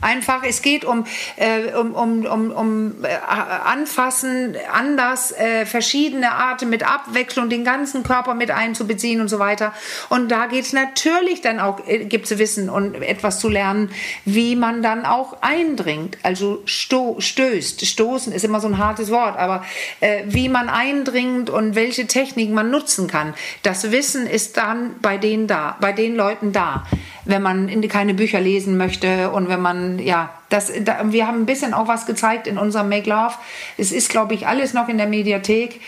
Einfach, 0.00 0.42
es 0.44 0.62
geht 0.62 0.84
um, 0.84 1.04
äh, 1.36 1.72
um, 1.74 1.94
um, 1.94 2.26
um, 2.26 2.50
um 2.50 3.04
äh, 3.04 3.08
Anfassen, 3.64 4.56
anders, 4.72 5.32
äh, 5.32 5.64
verschiedene 5.66 6.32
Arten 6.32 6.70
mit 6.70 6.82
Abwechslung, 6.88 7.48
den 7.48 7.64
ganzen 7.64 8.02
Körper 8.02 8.34
mit 8.34 8.50
einzubeziehen 8.50 9.20
und 9.20 9.28
so 9.28 9.38
weiter. 9.38 9.72
Und 10.08 10.30
da 10.30 10.46
geht 10.46 10.64
es 10.64 10.72
natürlich 10.72 11.40
dann 11.40 11.60
auch, 11.60 11.86
äh, 11.86 12.04
gibt 12.06 12.30
es 12.30 12.38
Wissen 12.38 12.68
und 12.68 13.00
etwas 13.02 13.38
zu 13.38 13.48
lernen, 13.48 13.90
wie 14.24 14.56
man 14.56 14.82
dann 14.82 15.04
auch 15.04 15.36
eindringt, 15.42 16.18
also 16.22 16.62
sto 16.64 17.16
stößt. 17.18 17.86
Stoßen 17.86 18.32
ist 18.32 18.44
immer 18.44 18.60
so 18.60 18.68
ein 18.68 18.78
hartes 18.78 19.10
Wort, 19.10 19.38
aber 19.38 19.64
äh, 20.00 20.24
wie 20.26 20.48
man 20.48 20.68
eindringt 20.68 21.50
und 21.50 21.74
welche 21.74 22.06
Techniken 22.06 22.54
man 22.54 22.70
nutzen 22.70 23.06
kann. 23.06 23.34
Das 23.62 23.92
Wissen 23.92 24.26
ist 24.26 24.56
dann 24.56 24.96
bei 25.00 25.16
denen 25.18 25.46
da, 25.46 25.76
bei 25.80 25.92
den 25.92 26.16
Leuten 26.16 26.52
da 26.52 26.84
wenn 27.24 27.42
man 27.42 27.88
keine 27.88 28.14
Bücher 28.14 28.40
lesen 28.40 28.76
möchte 28.76 29.30
und 29.30 29.48
wenn 29.48 29.60
man, 29.60 29.98
ja, 29.98 30.30
das, 30.48 30.72
da, 30.84 31.12
wir 31.12 31.26
haben 31.26 31.40
ein 31.42 31.46
bisschen 31.46 31.74
auch 31.74 31.88
was 31.88 32.06
gezeigt 32.06 32.46
in 32.46 32.58
unserem 32.58 32.88
Make 32.88 33.08
Love. 33.08 33.34
Es 33.78 33.92
ist, 33.92 34.08
glaube 34.08 34.34
ich, 34.34 34.46
alles 34.46 34.74
noch 34.74 34.88
in 34.88 34.98
der 34.98 35.06
Mediathek 35.06 35.80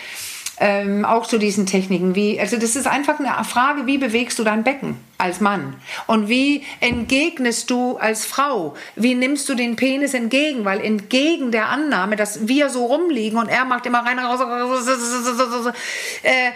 ähm, 0.58 1.04
auch 1.04 1.26
zu 1.26 1.38
diesen 1.38 1.66
Techniken. 1.66 2.14
Wie, 2.14 2.38
also 2.38 2.56
das 2.56 2.76
ist 2.76 2.86
einfach 2.86 3.18
eine 3.18 3.44
Frage, 3.44 3.86
wie 3.86 3.98
bewegst 3.98 4.38
du 4.38 4.44
dein 4.44 4.62
Becken 4.64 4.96
als 5.24 5.40
Mann? 5.40 5.74
Und 6.06 6.28
wie 6.28 6.64
entgegnest 6.80 7.70
du 7.70 7.96
als 7.96 8.26
Frau? 8.26 8.74
Wie 8.94 9.14
nimmst 9.14 9.48
du 9.48 9.54
den 9.54 9.74
Penis 9.76 10.12
entgegen? 10.14 10.64
Weil 10.64 10.80
entgegen 10.80 11.50
der 11.50 11.70
Annahme, 11.70 12.16
dass 12.16 12.46
wir 12.46 12.68
so 12.68 12.84
rumliegen 12.84 13.38
und 13.38 13.48
er 13.48 13.64
macht 13.64 13.87
immer 13.87 14.00
rein, 14.00 14.18
raus, 14.18 14.40
äh, 16.22 16.50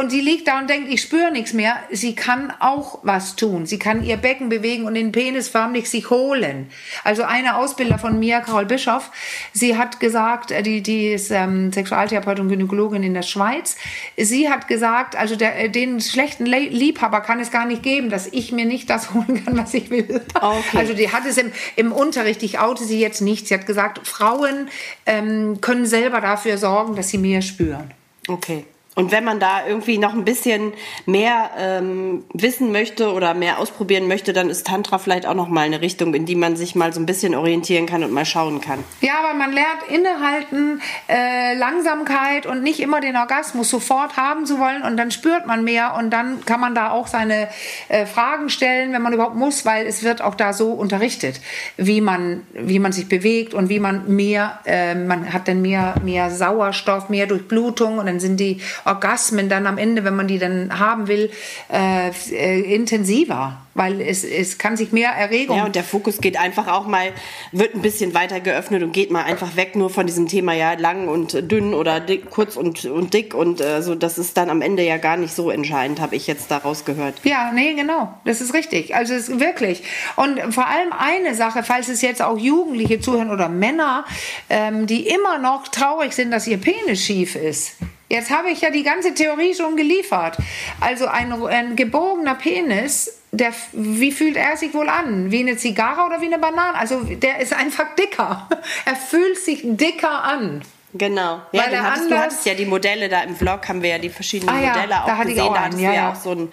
und 0.00 0.10
sie 0.10 0.20
liegt 0.20 0.46
da 0.46 0.58
und 0.58 0.68
denkt, 0.68 0.92
ich 0.92 1.00
spüre 1.00 1.32
nichts 1.32 1.54
mehr. 1.54 1.76
Sie 1.90 2.14
kann 2.14 2.52
auch 2.60 2.98
was 3.02 3.34
tun. 3.36 3.64
Sie 3.64 3.78
kann 3.78 4.04
ihr 4.04 4.18
Becken 4.18 4.50
bewegen 4.50 4.84
und 4.84 4.94
den 4.94 5.10
Penis 5.12 5.48
förmlich 5.48 5.88
sich 5.88 6.10
holen. 6.10 6.68
Also 7.02 7.22
eine 7.22 7.56
Ausbilder 7.56 7.98
von 7.98 8.18
mir, 8.18 8.40
Carol 8.40 8.66
Bischoff, 8.66 9.10
sie 9.52 9.78
hat 9.78 10.00
gesagt, 10.00 10.50
äh, 10.50 10.62
die, 10.62 10.82
die 10.82 11.12
ist 11.12 11.30
ähm, 11.30 11.72
Sexualtherapeutin 11.72 12.44
und 12.44 12.50
Gynäkologin 12.50 13.02
in 13.02 13.14
der 13.14 13.22
Schweiz, 13.22 13.76
sie 14.16 14.50
hat 14.50 14.68
gesagt, 14.68 15.16
also 15.16 15.34
der, 15.36 15.58
äh, 15.58 15.70
den 15.70 16.00
schlechten 16.00 16.44
Liebhaber 16.44 17.20
kann 17.22 17.40
es 17.40 17.50
gar 17.50 17.64
nicht 17.64 17.85
geben, 17.86 18.10
dass 18.10 18.26
ich 18.26 18.50
mir 18.50 18.64
nicht 18.64 18.90
das 18.90 19.10
holen 19.14 19.44
kann, 19.44 19.56
was 19.56 19.72
ich 19.72 19.90
will. 19.90 20.20
Okay. 20.34 20.76
Also 20.76 20.92
die 20.92 21.12
hat 21.12 21.24
es 21.24 21.38
im, 21.38 21.52
im 21.76 21.92
Unterricht, 21.92 22.42
ich 22.42 22.58
oute 22.58 22.84
sie 22.84 23.00
jetzt 23.00 23.22
nicht, 23.22 23.46
sie 23.46 23.54
hat 23.54 23.64
gesagt, 23.64 24.06
Frauen 24.06 24.68
ähm, 25.06 25.60
können 25.60 25.86
selber 25.86 26.20
dafür 26.20 26.58
sorgen, 26.58 26.96
dass 26.96 27.08
sie 27.08 27.18
mehr 27.18 27.42
spüren. 27.42 27.92
Okay. 28.28 28.64
Und 28.96 29.12
wenn 29.12 29.24
man 29.24 29.38
da 29.38 29.66
irgendwie 29.66 29.98
noch 29.98 30.14
ein 30.14 30.24
bisschen 30.24 30.72
mehr 31.04 31.50
ähm, 31.58 32.24
wissen 32.32 32.72
möchte 32.72 33.12
oder 33.12 33.34
mehr 33.34 33.58
ausprobieren 33.58 34.08
möchte, 34.08 34.32
dann 34.32 34.48
ist 34.48 34.66
Tantra 34.66 34.96
vielleicht 34.96 35.26
auch 35.26 35.34
noch 35.34 35.48
mal 35.48 35.66
eine 35.66 35.82
Richtung, 35.82 36.14
in 36.14 36.24
die 36.24 36.34
man 36.34 36.56
sich 36.56 36.74
mal 36.74 36.94
so 36.94 37.00
ein 37.00 37.04
bisschen 37.04 37.34
orientieren 37.34 37.84
kann 37.84 38.02
und 38.02 38.10
mal 38.10 38.24
schauen 38.24 38.62
kann. 38.62 38.82
Ja, 39.02 39.12
weil 39.22 39.34
man 39.34 39.52
lernt 39.52 39.82
innehalten, 39.90 40.80
äh, 41.10 41.54
Langsamkeit 41.58 42.46
und 42.46 42.62
nicht 42.62 42.80
immer 42.80 43.02
den 43.02 43.18
Orgasmus 43.18 43.68
sofort 43.68 44.16
haben 44.16 44.46
zu 44.46 44.58
wollen 44.58 44.82
und 44.82 44.96
dann 44.96 45.10
spürt 45.10 45.46
man 45.46 45.62
mehr 45.62 45.94
und 45.98 46.08
dann 46.08 46.42
kann 46.46 46.60
man 46.60 46.74
da 46.74 46.90
auch 46.90 47.06
seine 47.06 47.48
äh, 47.90 48.06
Fragen 48.06 48.48
stellen, 48.48 48.94
wenn 48.94 49.02
man 49.02 49.12
überhaupt 49.12 49.36
muss, 49.36 49.66
weil 49.66 49.86
es 49.86 50.04
wird 50.04 50.22
auch 50.22 50.34
da 50.34 50.54
so 50.54 50.72
unterrichtet, 50.72 51.42
wie 51.76 52.00
man 52.00 52.46
wie 52.54 52.78
man 52.78 52.92
sich 52.92 53.10
bewegt 53.10 53.52
und 53.52 53.68
wie 53.68 53.78
man 53.78 54.08
mehr, 54.16 54.60
äh, 54.64 54.94
man 54.94 55.34
hat 55.34 55.48
dann 55.48 55.60
mehr 55.60 55.96
mehr 56.02 56.30
Sauerstoff, 56.30 57.10
mehr 57.10 57.26
Durchblutung 57.26 57.98
und 57.98 58.06
dann 58.06 58.20
sind 58.20 58.40
die 58.40 58.62
Orgasmen 58.86 59.48
dann 59.48 59.66
am 59.66 59.78
Ende, 59.78 60.04
wenn 60.04 60.14
man 60.14 60.28
die 60.28 60.38
dann 60.38 60.78
haben 60.78 61.08
will, 61.08 61.30
äh, 61.72 62.10
äh, 62.30 62.74
intensiver, 62.74 63.58
weil 63.74 64.00
es, 64.00 64.22
es 64.24 64.58
kann 64.58 64.76
sich 64.76 64.92
mehr 64.92 65.10
Erregung. 65.10 65.56
Ja, 65.56 65.64
und 65.64 65.74
der 65.74 65.84
Fokus 65.84 66.20
geht 66.20 66.38
einfach 66.38 66.68
auch 66.68 66.86
mal, 66.86 67.08
wird 67.52 67.74
ein 67.74 67.82
bisschen 67.82 68.14
weiter 68.14 68.40
geöffnet 68.40 68.82
und 68.82 68.92
geht 68.92 69.10
mal 69.10 69.24
einfach 69.24 69.56
weg 69.56 69.74
nur 69.74 69.90
von 69.90 70.06
diesem 70.06 70.28
Thema, 70.28 70.54
ja, 70.54 70.74
lang 70.74 71.08
und 71.08 71.50
dünn 71.50 71.74
oder 71.74 71.98
dick, 71.98 72.30
kurz 72.30 72.56
und, 72.56 72.84
und 72.84 73.12
dick 73.12 73.34
und 73.34 73.60
äh, 73.60 73.82
so, 73.82 73.94
das 73.94 74.18
ist 74.18 74.36
dann 74.36 74.50
am 74.50 74.62
Ende 74.62 74.84
ja 74.84 74.98
gar 74.98 75.16
nicht 75.16 75.34
so 75.34 75.50
entscheidend, 75.50 76.00
habe 76.00 76.14
ich 76.14 76.26
jetzt 76.28 76.50
daraus 76.50 76.84
gehört. 76.84 77.16
Ja, 77.24 77.50
nee, 77.52 77.74
genau, 77.74 78.14
das 78.24 78.40
ist 78.40 78.54
richtig, 78.54 78.94
also 78.94 79.14
es 79.14 79.28
ist 79.28 79.40
wirklich. 79.40 79.82
Und 80.14 80.54
vor 80.54 80.68
allem 80.68 80.92
eine 80.96 81.34
Sache, 81.34 81.64
falls 81.64 81.88
es 81.88 82.02
jetzt 82.02 82.22
auch 82.22 82.38
Jugendliche 82.38 83.00
zuhören 83.00 83.30
oder 83.30 83.48
Männer, 83.48 84.04
ähm, 84.48 84.86
die 84.86 85.08
immer 85.08 85.38
noch 85.38 85.68
traurig 85.68 86.12
sind, 86.12 86.30
dass 86.30 86.46
ihr 86.46 86.58
Penis 86.58 87.04
schief 87.04 87.34
ist. 87.34 87.72
Jetzt 88.08 88.30
habe 88.30 88.50
ich 88.50 88.60
ja 88.60 88.70
die 88.70 88.84
ganze 88.84 89.14
Theorie 89.14 89.54
schon 89.54 89.76
geliefert. 89.76 90.36
Also 90.80 91.06
ein, 91.06 91.32
ein 91.32 91.74
gebogener 91.74 92.36
Penis, 92.36 93.20
der, 93.32 93.52
wie 93.72 94.12
fühlt 94.12 94.36
er 94.36 94.56
sich 94.56 94.74
wohl 94.74 94.88
an? 94.88 95.32
Wie 95.32 95.40
eine 95.40 95.56
Zigarre 95.56 96.06
oder 96.06 96.20
wie 96.20 96.26
eine 96.26 96.38
Banane? 96.38 96.78
Also 96.78 97.00
der 97.02 97.40
ist 97.40 97.52
einfach 97.52 97.94
dicker. 97.96 98.48
Er 98.84 98.94
fühlt 98.94 99.38
sich 99.38 99.60
dicker 99.64 100.22
an. 100.22 100.62
Genau. 100.94 101.40
Ja, 101.52 101.64
Weil 101.64 101.82
hattest, 101.82 102.10
du 102.10 102.18
hattest 102.18 102.46
ja 102.46 102.54
die 102.54 102.64
Modelle 102.64 103.08
da 103.08 103.22
im 103.22 103.34
Vlog, 103.34 103.68
haben 103.68 103.82
wir 103.82 103.90
ja 103.90 103.98
die 103.98 104.08
verschiedenen 104.08 104.54
ah, 104.54 104.60
ja, 104.60 104.72
Modelle 104.74 105.04
auch 105.04 105.22
gesehen. 105.22 105.40
Auch 105.40 105.54
da 105.54 105.60
hattest 105.62 105.80
ja, 105.82 105.90
du 105.90 105.96
ja 105.96 106.12
auch 106.12 106.14
so 106.14 106.30
einen, 106.30 106.52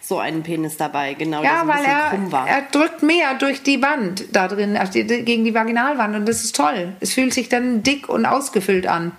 so 0.00 0.18
einen 0.18 0.42
Penis 0.42 0.76
dabei, 0.76 1.14
genau, 1.14 1.42
ja, 1.42 1.66
weil 1.66 1.84
er, 1.84 2.46
er 2.46 2.62
drückt 2.62 3.02
mehr 3.02 3.34
durch 3.34 3.62
die 3.62 3.80
Wand 3.82 4.24
da 4.32 4.48
drin, 4.48 4.76
also 4.76 4.92
gegen 4.92 5.44
die 5.44 5.54
Vaginalwand 5.54 6.16
und 6.16 6.26
das 6.26 6.44
ist 6.44 6.56
toll. 6.56 6.92
Es 7.00 7.12
fühlt 7.12 7.32
sich 7.32 7.48
dann 7.48 7.82
dick 7.82 8.08
und 8.08 8.26
ausgefüllt 8.26 8.86
an. 8.86 9.12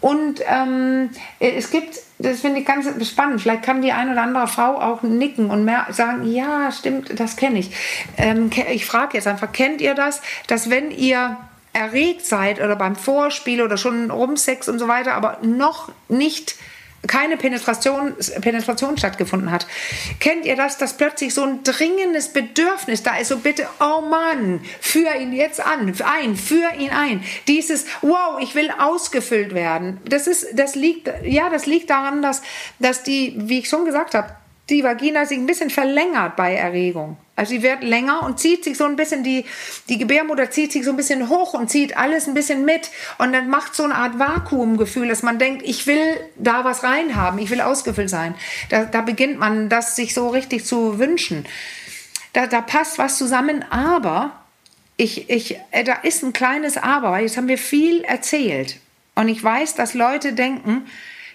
Und 0.00 0.40
ähm, 0.46 1.10
es 1.38 1.70
gibt, 1.70 1.98
das 2.18 2.40
finde 2.40 2.60
ich 2.60 2.66
ganz 2.66 2.86
spannend, 3.08 3.40
vielleicht 3.40 3.62
kann 3.62 3.82
die 3.82 3.92
eine 3.92 4.12
oder 4.12 4.22
andere 4.22 4.48
Frau 4.48 4.80
auch 4.80 5.02
nicken 5.02 5.50
und 5.50 5.64
mehr 5.64 5.86
sagen, 5.90 6.30
ja, 6.30 6.70
stimmt, 6.72 7.18
das 7.18 7.36
kenne 7.36 7.58
ich. 7.58 7.70
Ähm, 8.16 8.50
ich 8.70 8.86
frage 8.86 9.16
jetzt 9.16 9.26
einfach, 9.26 9.52
kennt 9.52 9.80
ihr 9.80 9.94
das, 9.94 10.22
dass 10.46 10.70
wenn 10.70 10.90
ihr 10.90 11.36
erregt 11.72 12.24
seid 12.24 12.60
oder 12.60 12.74
beim 12.74 12.96
Vorspiel 12.96 13.60
oder 13.60 13.76
schon 13.76 14.10
Rumsex 14.10 14.68
und 14.68 14.78
so 14.78 14.88
weiter, 14.88 15.12
aber 15.12 15.38
noch 15.42 15.92
nicht 16.08 16.56
keine 17.06 17.36
Penetration, 17.36 18.14
Penetration 18.40 18.96
stattgefunden 18.98 19.50
hat. 19.50 19.66
Kennt 20.20 20.44
ihr 20.44 20.56
das, 20.56 20.78
dass 20.78 20.96
plötzlich 20.96 21.34
so 21.34 21.42
ein 21.42 21.62
dringendes 21.62 22.32
Bedürfnis 22.32 23.02
da 23.02 23.16
ist, 23.16 23.28
so 23.28 23.38
bitte, 23.38 23.66
oh 23.80 24.00
Mann, 24.00 24.60
führ 24.80 25.14
ihn 25.16 25.32
jetzt 25.32 25.64
an, 25.64 25.92
ein, 26.04 26.36
führ 26.36 26.72
ihn 26.74 26.90
ein. 26.90 27.22
Dieses, 27.48 27.86
wow, 28.02 28.38
ich 28.40 28.54
will 28.54 28.70
ausgefüllt 28.78 29.54
werden. 29.54 30.00
Das 30.08 30.26
ist, 30.26 30.46
das 30.54 30.74
liegt, 30.74 31.10
ja, 31.24 31.50
das 31.50 31.66
liegt 31.66 31.90
daran, 31.90 32.22
dass, 32.22 32.42
dass 32.78 33.02
die, 33.02 33.34
wie 33.36 33.60
ich 33.60 33.68
schon 33.68 33.84
gesagt 33.84 34.14
habe, 34.14 34.34
die 34.68 34.82
Vagina 34.82 35.26
sich 35.26 35.38
ein 35.38 35.46
bisschen 35.46 35.70
verlängert 35.70 36.34
bei 36.34 36.54
Erregung. 36.54 37.16
Also 37.36 37.50
sie 37.50 37.62
wird 37.62 37.84
länger 37.84 38.22
und 38.24 38.40
zieht 38.40 38.64
sich 38.64 38.76
so 38.76 38.84
ein 38.84 38.96
bisschen, 38.96 39.22
die, 39.22 39.44
die 39.88 39.98
Gebärmutter 39.98 40.50
zieht 40.50 40.72
sich 40.72 40.84
so 40.84 40.90
ein 40.90 40.96
bisschen 40.96 41.28
hoch 41.28 41.54
und 41.54 41.70
zieht 41.70 41.96
alles 41.96 42.26
ein 42.26 42.34
bisschen 42.34 42.64
mit. 42.64 42.90
Und 43.18 43.32
dann 43.32 43.48
macht 43.48 43.74
so 43.74 43.84
eine 43.84 43.94
Art 43.94 44.18
Vakuumgefühl, 44.18 45.06
dass 45.06 45.22
man 45.22 45.38
denkt, 45.38 45.62
ich 45.64 45.86
will 45.86 46.18
da 46.36 46.64
was 46.64 46.82
reinhaben, 46.82 47.38
ich 47.38 47.50
will 47.50 47.60
ausgefüllt 47.60 48.10
sein. 48.10 48.34
Da, 48.70 48.84
da 48.84 49.02
beginnt 49.02 49.38
man 49.38 49.68
das 49.68 49.94
sich 49.94 50.14
so 50.14 50.28
richtig 50.30 50.64
zu 50.64 50.98
wünschen. 50.98 51.46
Da, 52.32 52.46
da 52.46 52.60
passt 52.60 52.98
was 52.98 53.18
zusammen, 53.18 53.64
aber 53.70 54.32
ich, 54.96 55.30
ich, 55.30 55.58
äh, 55.70 55.84
da 55.84 55.94
ist 55.94 56.24
ein 56.24 56.32
kleines 56.32 56.76
Aber, 56.76 57.12
weil 57.12 57.22
jetzt 57.22 57.36
haben 57.36 57.48
wir 57.48 57.58
viel 57.58 58.02
erzählt. 58.02 58.78
Und 59.14 59.28
ich 59.28 59.42
weiß, 59.42 59.74
dass 59.74 59.94
Leute 59.94 60.32
denken, 60.32 60.86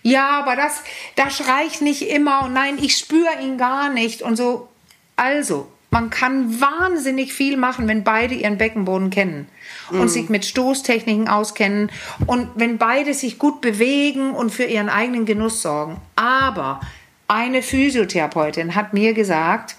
ja, 0.04 0.30
aber 0.40 0.56
das, 0.56 0.82
das 1.16 1.48
reicht 1.48 1.82
nicht 1.82 2.10
immer 2.10 2.44
und 2.46 2.54
nein, 2.54 2.78
ich 2.82 2.98
spüre 2.98 3.42
ihn 3.42 3.58
gar 3.58 3.90
nicht 3.90 4.22
und 4.22 4.36
so. 4.36 4.70
Also, 5.16 5.68
man 5.92 6.10
kann 6.10 6.62
wahnsinnig 6.62 7.34
viel 7.34 7.58
machen, 7.58 7.88
wenn 7.88 8.04
beide 8.04 8.34
ihren 8.34 8.58
Beckenboden 8.58 9.10
kennen 9.10 9.48
und 9.90 10.06
mm. 10.06 10.08
sich 10.08 10.30
mit 10.30 10.46
Stoßtechniken 10.46 11.28
auskennen 11.28 11.92
und 12.26 12.48
wenn 12.56 12.78
beide 12.78 13.14
sich 13.14 13.38
gut 13.38 13.60
bewegen 13.60 14.32
und 14.32 14.52
für 14.52 14.64
ihren 14.64 14.88
eigenen 14.88 15.26
Genuss 15.26 15.62
sorgen. 15.62 15.98
Aber 16.16 16.80
eine 17.28 17.62
Physiotherapeutin 17.62 18.74
hat 18.74 18.94
mir 18.94 19.14
gesagt, 19.14 19.76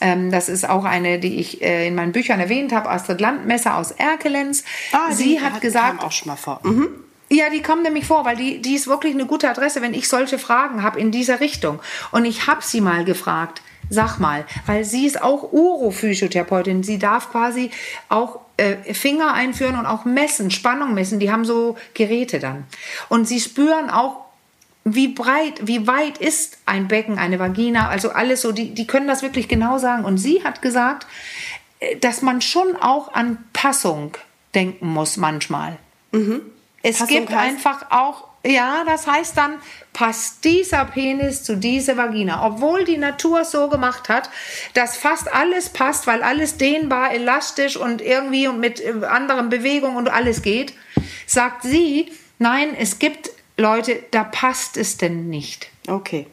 ähm, 0.00 0.30
das 0.30 0.48
ist 0.48 0.68
auch 0.68 0.84
eine, 0.84 1.18
die 1.18 1.38
ich 1.38 1.62
äh, 1.62 1.86
in 1.86 1.94
meinen 1.94 2.12
Büchern 2.12 2.40
erwähnt 2.40 2.72
habe, 2.72 2.90
Astrid 2.90 3.20
Landmesser 3.20 3.76
aus 3.76 3.92
Erkelenz. 3.92 4.64
Ah, 4.92 5.12
Sie 5.12 5.40
hat, 5.40 5.52
hat 5.52 5.60
gesagt, 5.60 6.02
auch 6.02 6.12
schon 6.12 6.28
mal 6.28 6.36
vor. 6.36 6.60
Mhm. 6.62 6.88
Ja, 7.32 7.48
die 7.48 7.62
kommen 7.62 7.82
nämlich 7.82 8.04
vor, 8.04 8.26
weil 8.26 8.36
die, 8.36 8.60
die 8.60 8.74
ist 8.74 8.86
wirklich 8.86 9.14
eine 9.14 9.24
gute 9.24 9.48
Adresse, 9.48 9.80
wenn 9.80 9.94
ich 9.94 10.06
solche 10.06 10.38
Fragen 10.38 10.82
habe 10.82 11.00
in 11.00 11.10
dieser 11.10 11.40
Richtung. 11.40 11.80
Und 12.10 12.26
ich 12.26 12.46
habe 12.46 12.60
sie 12.62 12.82
mal 12.82 13.06
gefragt, 13.06 13.62
sag 13.88 14.18
mal, 14.18 14.44
weil 14.66 14.84
sie 14.84 15.06
ist 15.06 15.22
auch 15.22 15.50
Urophysiotherapeutin. 15.50 16.82
Sie 16.82 16.98
darf 16.98 17.30
quasi 17.30 17.70
auch 18.10 18.40
äh, 18.58 18.92
Finger 18.92 19.32
einführen 19.32 19.78
und 19.78 19.86
auch 19.86 20.04
messen, 20.04 20.50
Spannung 20.50 20.92
messen. 20.92 21.20
Die 21.20 21.32
haben 21.32 21.46
so 21.46 21.78
Geräte 21.94 22.38
dann. 22.38 22.64
Und 23.08 23.26
sie 23.26 23.40
spüren 23.40 23.88
auch, 23.88 24.26
wie 24.84 25.08
breit, 25.08 25.54
wie 25.62 25.86
weit 25.86 26.18
ist 26.18 26.58
ein 26.66 26.86
Becken, 26.86 27.18
eine 27.18 27.38
Vagina, 27.38 27.88
also 27.88 28.10
alles 28.10 28.42
so, 28.42 28.52
die, 28.52 28.74
die 28.74 28.86
können 28.86 29.06
das 29.06 29.22
wirklich 29.22 29.48
genau 29.48 29.78
sagen. 29.78 30.04
Und 30.04 30.18
sie 30.18 30.44
hat 30.44 30.60
gesagt, 30.60 31.06
äh, 31.80 31.96
dass 31.96 32.20
man 32.20 32.42
schon 32.42 32.76
auch 32.76 33.14
an 33.14 33.38
Passung 33.54 34.18
denken 34.54 34.88
muss 34.88 35.16
manchmal. 35.16 35.78
Mhm. 36.10 36.42
Es 36.82 36.98
Passung 36.98 37.16
gibt 37.16 37.32
einfach 37.32 37.86
auch, 37.90 38.28
ja, 38.44 38.84
das 38.84 39.06
heißt 39.06 39.36
dann, 39.36 39.58
passt 39.92 40.44
dieser 40.44 40.84
Penis 40.86 41.44
zu 41.44 41.56
dieser 41.56 41.96
Vagina. 41.96 42.46
Obwohl 42.46 42.84
die 42.84 42.96
Natur 42.96 43.44
so 43.44 43.68
gemacht 43.68 44.08
hat, 44.08 44.30
dass 44.74 44.96
fast 44.96 45.32
alles 45.32 45.68
passt, 45.68 46.06
weil 46.06 46.22
alles 46.22 46.56
dehnbar, 46.56 47.12
elastisch 47.12 47.76
und 47.76 48.00
irgendwie 48.00 48.48
und 48.48 48.58
mit 48.58 48.80
äh, 48.80 49.04
anderen 49.04 49.48
Bewegungen 49.48 49.96
und 49.96 50.08
alles 50.08 50.42
geht, 50.42 50.74
sagt 51.26 51.62
sie, 51.62 52.10
nein, 52.38 52.74
es 52.76 52.98
gibt 52.98 53.30
Leute, 53.56 54.02
da 54.10 54.24
passt 54.24 54.76
es 54.76 54.96
denn 54.96 55.28
nicht. 55.28 55.68
Okay. 55.86 56.26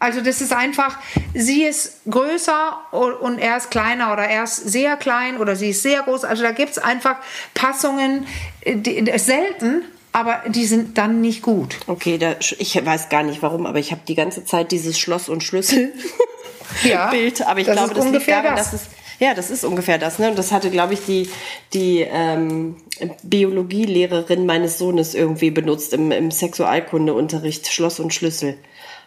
Also 0.00 0.22
das 0.22 0.40
ist 0.40 0.54
einfach, 0.54 0.98
sie 1.34 1.62
ist 1.62 2.00
größer 2.10 2.78
und 3.20 3.38
er 3.38 3.58
ist 3.58 3.70
kleiner 3.70 4.12
oder 4.14 4.24
er 4.24 4.44
ist 4.44 4.56
sehr 4.56 4.96
klein 4.96 5.36
oder 5.36 5.56
sie 5.56 5.70
ist 5.70 5.82
sehr 5.82 6.02
groß. 6.02 6.24
Also 6.24 6.42
da 6.42 6.52
gibt 6.52 6.70
es 6.70 6.78
einfach 6.78 7.16
Passungen, 7.52 8.26
die, 8.64 9.12
selten, 9.18 9.82
aber 10.12 10.42
die 10.48 10.64
sind 10.64 10.96
dann 10.96 11.20
nicht 11.20 11.42
gut. 11.42 11.76
Okay, 11.86 12.16
da, 12.16 12.36
ich 12.40 12.84
weiß 12.84 13.10
gar 13.10 13.22
nicht 13.22 13.42
warum, 13.42 13.66
aber 13.66 13.78
ich 13.78 13.92
habe 13.92 14.00
die 14.08 14.14
ganze 14.14 14.46
Zeit 14.46 14.72
dieses 14.72 14.98
Schloss 14.98 15.28
und 15.28 15.44
Schlüssel 15.44 15.92
ja, 16.82 17.10
Bild. 17.10 17.46
Aber 17.46 17.60
ich 17.60 17.66
das 17.66 17.76
glaube, 17.76 17.92
das 17.92 18.06
liegt 18.06 18.26
daran, 18.28 18.56
das. 18.56 18.70
dass 18.70 18.80
es 18.80 18.88
ja, 19.18 19.34
das 19.34 19.50
ist 19.50 19.64
ungefähr 19.64 19.98
das. 19.98 20.18
Ne? 20.18 20.30
Und 20.30 20.38
das 20.38 20.50
hatte, 20.50 20.70
glaube 20.70 20.94
ich, 20.94 21.04
die, 21.04 21.28
die 21.74 22.00
ähm, 22.10 22.76
Biologielehrerin 23.22 24.46
meines 24.46 24.78
Sohnes 24.78 25.14
irgendwie 25.14 25.50
benutzt 25.50 25.92
im, 25.92 26.10
im 26.10 26.30
Sexualkundeunterricht, 26.30 27.70
Schloss 27.70 28.00
und 28.00 28.14
Schlüssel. 28.14 28.56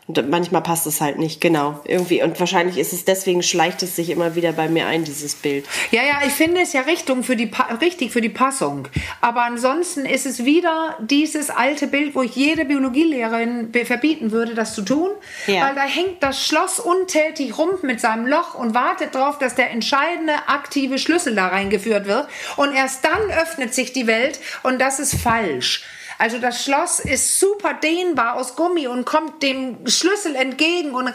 Und 0.08 0.30
manchmal 0.30 0.62
passt 0.62 0.86
es 0.86 1.00
halt 1.00 1.18
nicht, 1.18 1.40
genau. 1.40 1.80
Irgendwie. 1.86 2.22
Und 2.24 2.38
wahrscheinlich 2.40 2.78
ist 2.78 2.92
es 2.92 3.06
deswegen, 3.06 3.42
schleicht 3.42 3.84
es 3.84 3.96
sich 3.96 4.10
immer 4.10 4.36
wieder 4.36 4.52
bei 4.52 4.68
mir 4.68 4.86
ein, 4.86 5.06
dieses 5.06 5.36
Bild. 5.36 5.66
Ja, 5.92 6.04
ja, 6.04 6.22
ich 6.26 6.34
finde 6.34 6.62
es 6.62 6.74
ja 6.74 6.82
Richtung 6.82 7.24
für 7.24 7.38
die, 7.38 7.50
richtig 7.80 8.12
für 8.12 8.20
die 8.20 8.30
Passung. 8.30 8.88
Aber 9.22 9.44
ansonsten 9.44 10.06
ist 10.06 10.26
es 10.26 10.44
wieder 10.44 10.98
dieses 11.00 11.50
alte 11.50 11.88
Bild, 11.88 12.16
wo 12.16 12.22
ich 12.22 12.36
jede 12.36 12.66
Biologielehrerin 12.66 13.72
verbieten 13.86 14.32
würde, 14.32 14.56
das 14.56 14.76
zu 14.76 14.82
tun. 14.82 15.12
Ja. 15.48 15.68
Weil 15.68 15.76
da 15.76 15.84
hängt 15.84 16.22
das 16.22 16.46
Schloss 16.46 16.80
untätig 16.80 17.58
rum 17.58 17.70
mit 17.82 18.02
seinem 18.02 18.28
Loch 18.28 18.56
und 18.56 18.74
wartet 18.74 19.16
darauf, 19.16 19.38
dass 19.40 19.56
der 19.56 19.72
entscheidende 19.72 20.34
aktive 20.48 20.98
Schlüssel 20.98 21.36
da 21.36 21.48
reingeführt 21.48 22.08
wird. 22.08 22.28
Und 22.58 22.74
erst 22.74 23.06
dann 23.06 23.32
öffnet 23.32 23.74
sich 23.74 23.94
die 23.94 24.08
Welt 24.08 24.40
und 24.64 24.82
das 24.82 25.00
ist 25.00 25.16
falsch. 25.16 25.84
Also 26.18 26.40
das 26.40 26.64
Schloss 26.64 27.00
ist 27.00 27.40
super 27.40 27.74
dehnbar 27.74 28.36
aus 28.36 28.56
Gummi 28.56 28.88
und 28.88 29.06
kommt 29.06 29.44
dem 29.44 29.88
Schlüssel 29.88 30.36
entgegen 30.36 30.92
und 30.92 31.14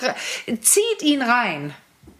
zieht 0.61 1.03
ihn 1.03 1.23
rein. 1.23 1.75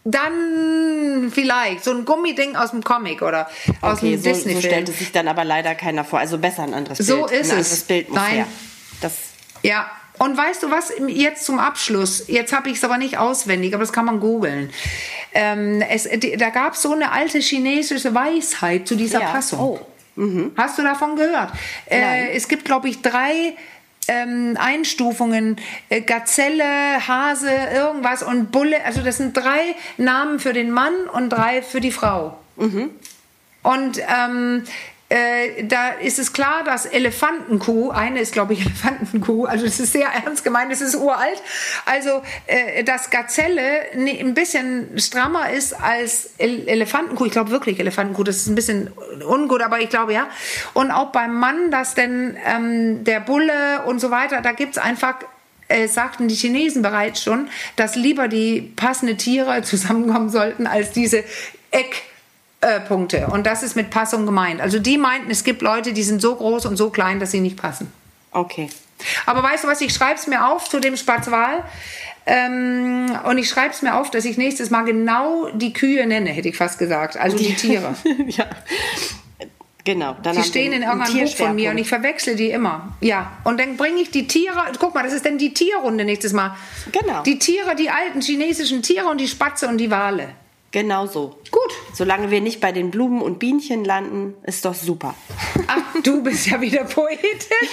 Dann 0.05 1.31
vielleicht 1.33 1.83
so 1.83 1.91
ein 1.91 2.05
Gummiding 2.05 2.55
aus 2.55 2.71
dem 2.71 2.83
Comic 2.83 3.21
oder 3.21 3.49
aus 3.81 3.97
okay, 3.97 4.11
dem 4.11 4.21
so, 4.21 4.29
Disney-Film. 4.29 4.61
So 4.61 4.67
stellt 4.67 4.89
es 4.89 4.99
sich 4.99 5.11
dann 5.11 5.27
aber 5.27 5.43
leider 5.43 5.75
keiner 5.75 6.03
vor. 6.03 6.19
Also 6.19 6.37
besser 6.37 6.63
ein 6.63 6.73
anderes 6.73 6.97
so 6.99 7.25
Bild. 7.27 7.29
So 7.29 7.35
ist 7.35 7.51
ein 7.51 7.59
es. 7.59 7.83
Bild 7.83 8.09
muss 8.09 8.17
Nein. 8.17 8.35
Her. 8.35 8.47
Das 9.01 9.13
ja, 9.61 9.91
und 10.19 10.35
weißt 10.35 10.63
du 10.63 10.69
was, 10.69 10.91
jetzt 11.07 11.45
zum 11.45 11.59
Abschluss, 11.59 12.25
jetzt 12.27 12.51
habe 12.51 12.69
ich 12.69 12.77
es 12.77 12.83
aber 12.83 12.97
nicht 12.97 13.17
auswendig, 13.17 13.73
aber 13.73 13.83
das 13.83 13.93
kann 13.93 14.05
man 14.05 14.19
googeln. 14.19 14.69
Ähm, 15.33 15.81
da 16.37 16.49
gab 16.49 16.73
es 16.73 16.81
so 16.81 16.91
eine 16.91 17.11
alte 17.11 17.39
chinesische 17.39 18.13
Weisheit 18.13 18.87
zu 18.87 18.95
dieser 18.95 19.21
ja. 19.21 19.31
Passung. 19.31 19.59
Oh. 19.59 19.79
Mhm. 20.19 20.51
Hast 20.57 20.77
du 20.77 20.83
davon 20.83 21.15
gehört? 21.15 21.51
Äh, 21.85 22.35
es 22.35 22.49
gibt, 22.49 22.65
glaube 22.65 22.89
ich, 22.89 23.01
drei 23.01 23.55
ähm, 24.09 24.57
Einstufungen. 24.59 25.55
Äh, 25.87 26.01
Gazelle, 26.01 27.07
Hase, 27.07 27.49
irgendwas 27.73 28.21
und 28.21 28.51
Bulle. 28.51 28.83
Also 28.83 29.01
das 29.01 29.15
sind 29.15 29.37
drei 29.37 29.75
Namen 29.97 30.39
für 30.39 30.51
den 30.51 30.71
Mann 30.71 30.93
und 31.13 31.29
drei 31.29 31.61
für 31.61 31.79
die 31.79 31.93
Frau. 31.93 32.37
Mhm. 32.57 32.89
Und 33.63 33.99
ähm, 33.99 34.65
äh, 35.09 35.63
da 35.63 35.89
ist 35.89 36.19
es 36.19 36.33
klar, 36.33 36.63
dass 36.63 36.85
Elefantenkuh, 36.85 37.89
eine 37.89 38.19
ist 38.19 38.31
glaube 38.31 38.53
ich 38.53 38.61
Elefantenkuh, 38.65 39.45
also 39.45 39.65
es 39.65 39.79
ist 39.79 39.93
sehr 39.93 40.07
ernst 40.07 40.43
gemeint, 40.43 40.71
es 40.71 40.81
ist 40.81 40.95
uralt, 40.95 41.41
also 41.85 42.21
äh, 42.45 42.83
dass 42.83 43.09
Gazelle 43.09 43.61
ne, 43.95 44.19
ein 44.19 44.35
bisschen 44.35 44.99
strammer 44.99 45.49
ist 45.49 45.73
als 45.73 46.31
Ele 46.37 46.67
Elefantenkuh, 46.67 47.25
ich 47.25 47.31
glaube 47.31 47.49
wirklich 47.49 47.79
Elefantenkuh, 47.79 48.23
das 48.23 48.37
ist 48.37 48.47
ein 48.47 48.55
bisschen 48.55 48.91
ungut, 49.27 49.61
aber 49.61 49.79
ich 49.79 49.89
glaube 49.89 50.13
ja. 50.13 50.29
Und 50.73 50.91
auch 50.91 51.11
beim 51.11 51.39
Mann, 51.39 51.71
dass 51.71 51.95
denn 51.95 52.37
ähm, 52.45 53.03
der 53.03 53.19
Bulle 53.19 53.83
und 53.87 53.99
so 53.99 54.11
weiter, 54.11 54.41
da 54.41 54.51
gibt 54.51 54.73
es 54.73 54.77
einfach 54.77 55.15
äh, 55.69 55.87
sagten 55.87 56.27
die 56.27 56.35
Chinesen 56.35 56.81
bereits 56.81 57.23
schon, 57.23 57.47
dass 57.75 57.95
lieber 57.95 58.27
die 58.27 58.61
passenden 58.75 59.17
Tiere 59.17 59.61
zusammenkommen 59.63 60.29
sollten 60.29 60.67
als 60.67 60.91
diese 60.91 61.23
Eck 61.71 62.03
äh, 62.61 62.79
Punkte. 62.81 63.27
Und 63.27 63.45
das 63.45 63.63
ist 63.63 63.75
mit 63.75 63.89
Passung 63.89 64.25
gemeint. 64.25 64.61
Also 64.61 64.79
die 64.79 64.97
meinten, 64.97 65.31
es 65.31 65.43
gibt 65.43 65.61
Leute, 65.61 65.93
die 65.93 66.03
sind 66.03 66.21
so 66.21 66.35
groß 66.35 66.65
und 66.65 66.77
so 66.77 66.89
klein, 66.89 67.19
dass 67.19 67.31
sie 67.31 67.39
nicht 67.39 67.57
passen. 67.57 67.91
Okay. 68.31 68.69
Aber 69.25 69.41
weißt 69.43 69.63
du 69.63 69.67
was, 69.67 69.81
ich 69.81 69.93
schreibe 69.93 70.15
es 70.15 70.27
mir 70.27 70.47
auf 70.47 70.69
zu 70.69 70.79
dem 70.79 70.97
Spatzwal. 70.97 71.63
Ähm, 72.25 73.17
und 73.25 73.37
ich 73.37 73.49
schreibe 73.49 73.73
es 73.73 73.81
mir 73.81 73.95
auf, 73.95 74.11
dass 74.11 74.25
ich 74.25 74.37
nächstes 74.37 74.69
Mal 74.69 74.83
genau 74.83 75.49
die 75.53 75.73
Kühe 75.73 76.05
nenne, 76.05 76.29
hätte 76.29 76.49
ich 76.49 76.57
fast 76.57 76.77
gesagt. 76.77 77.17
Also 77.17 77.37
die, 77.37 77.47
die 77.47 77.55
Tiere. 77.55 77.95
ja. 78.27 78.45
Genau. 79.85 80.15
Dann 80.21 80.35
die 80.35 80.43
stehen 80.43 80.73
in 80.73 80.83
irgendeinem 80.83 81.25
Buch 81.25 81.35
von 81.35 81.55
mir 81.55 81.71
und 81.71 81.77
ich 81.77 81.87
verwechsel 81.87 82.35
die 82.35 82.51
immer. 82.51 82.95
Ja. 82.99 83.31
Und 83.45 83.59
dann 83.59 83.77
bringe 83.77 84.01
ich 84.01 84.11
die 84.11 84.27
Tiere, 84.27 84.65
guck 84.77 84.93
mal, 84.93 85.03
das 85.03 85.13
ist 85.13 85.25
dann 85.25 85.37
die 85.37 85.53
Tierrunde 85.53 86.05
nächstes 86.05 86.33
Mal. 86.33 86.55
Genau. 86.91 87.23
Die 87.23 87.39
Tiere, 87.39 87.75
die 87.75 87.89
alten 87.89 88.21
chinesischen 88.21 88.83
Tiere 88.83 89.07
und 89.07 89.19
die 89.19 89.27
Spatze 89.27 89.67
und 89.67 89.77
die 89.77 89.89
Wale. 89.89 90.29
Genau 90.71 91.07
so. 91.07 91.35
Gut. 91.51 91.71
Solange 91.93 92.29
wir 92.29 92.41
nicht 92.41 92.61
bei 92.61 92.71
den 92.71 92.91
Blumen 92.91 93.21
und 93.21 93.39
Bienchen 93.39 93.83
landen, 93.83 94.35
ist 94.43 94.65
doch 94.65 94.75
super. 94.75 95.15
Ach, 95.67 96.01
du 96.03 96.23
bist 96.23 96.47
ja 96.47 96.59
wieder 96.61 96.83
poetisch. 96.83 97.69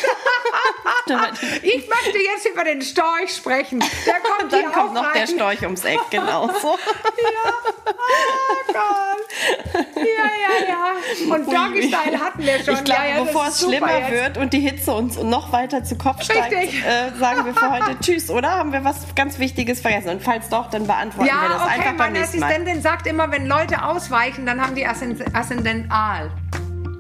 ich 1.63 1.89
möchte 1.89 2.19
jetzt 2.19 2.49
über 2.51 2.65
den 2.65 2.83
Storch 2.83 3.35
sprechen. 3.37 3.81
Der 4.07 4.21
kommt 4.21 4.53
Dann 4.53 4.73
kommt 4.73 4.95
noch 4.95 5.05
rein. 5.05 5.13
der 5.15 5.27
Storch 5.27 5.63
ums 5.63 5.85
Eck, 5.85 6.01
genau 6.11 6.49
so. 6.61 6.77
ja. 6.77 7.53
Oh 7.87 8.73
Gott. 8.73 9.97
Ja, 9.97 10.03
ja, 10.03 10.69
ja. 10.69 11.35
Und 11.35 11.47
Doggy 11.47 11.89
Style 11.89 12.21
hatten 12.21 12.43
wir 12.43 12.59
schon. 12.65 12.75
Ich 12.75 12.85
glaube, 12.85 13.03
ja, 13.03 13.17
ja, 13.17 13.25
bevor 13.25 13.47
es 13.49 13.61
schlimmer 13.61 13.99
jetzt. 13.99 14.11
wird 14.11 14.39
und 14.39 14.53
die 14.53 14.61
Hitze 14.61 14.93
uns 14.93 15.17
noch 15.19 15.53
weiter 15.53 15.85
zu 15.85 15.97
Kopf 15.97 16.23
steigt, 16.23 16.53
äh, 16.53 17.17
sagen 17.19 17.45
wir 17.45 17.55
für 17.55 17.71
heute 17.71 17.99
Tschüss, 18.01 18.31
oder? 18.31 18.51
Haben 18.53 18.73
wir 18.73 18.85
was 18.85 19.15
ganz 19.15 19.39
Wichtiges 19.39 19.81
vergessen? 19.81 20.11
Und 20.11 20.23
falls 20.23 20.49
doch, 20.49 20.71
dann 20.71 20.87
beantworten 20.87 21.29
ja, 21.29 21.43
wir 21.43 21.49
das 21.49 21.63
okay, 21.63 21.73
einfach 21.81 21.97
beim 21.97 22.13
nächsten 22.13 22.41
Mal. 22.41 22.47
Assistentin 22.47 22.83
sagt 22.83 23.07
immer, 23.07 23.31
wenn 23.31 23.47
Leute 23.47 23.85
ausweichen, 23.85 24.47
dann 24.47 24.61
haben 24.61 24.75
die 24.75 24.87
Aszendent 24.87 25.91
Aal. 25.91 26.31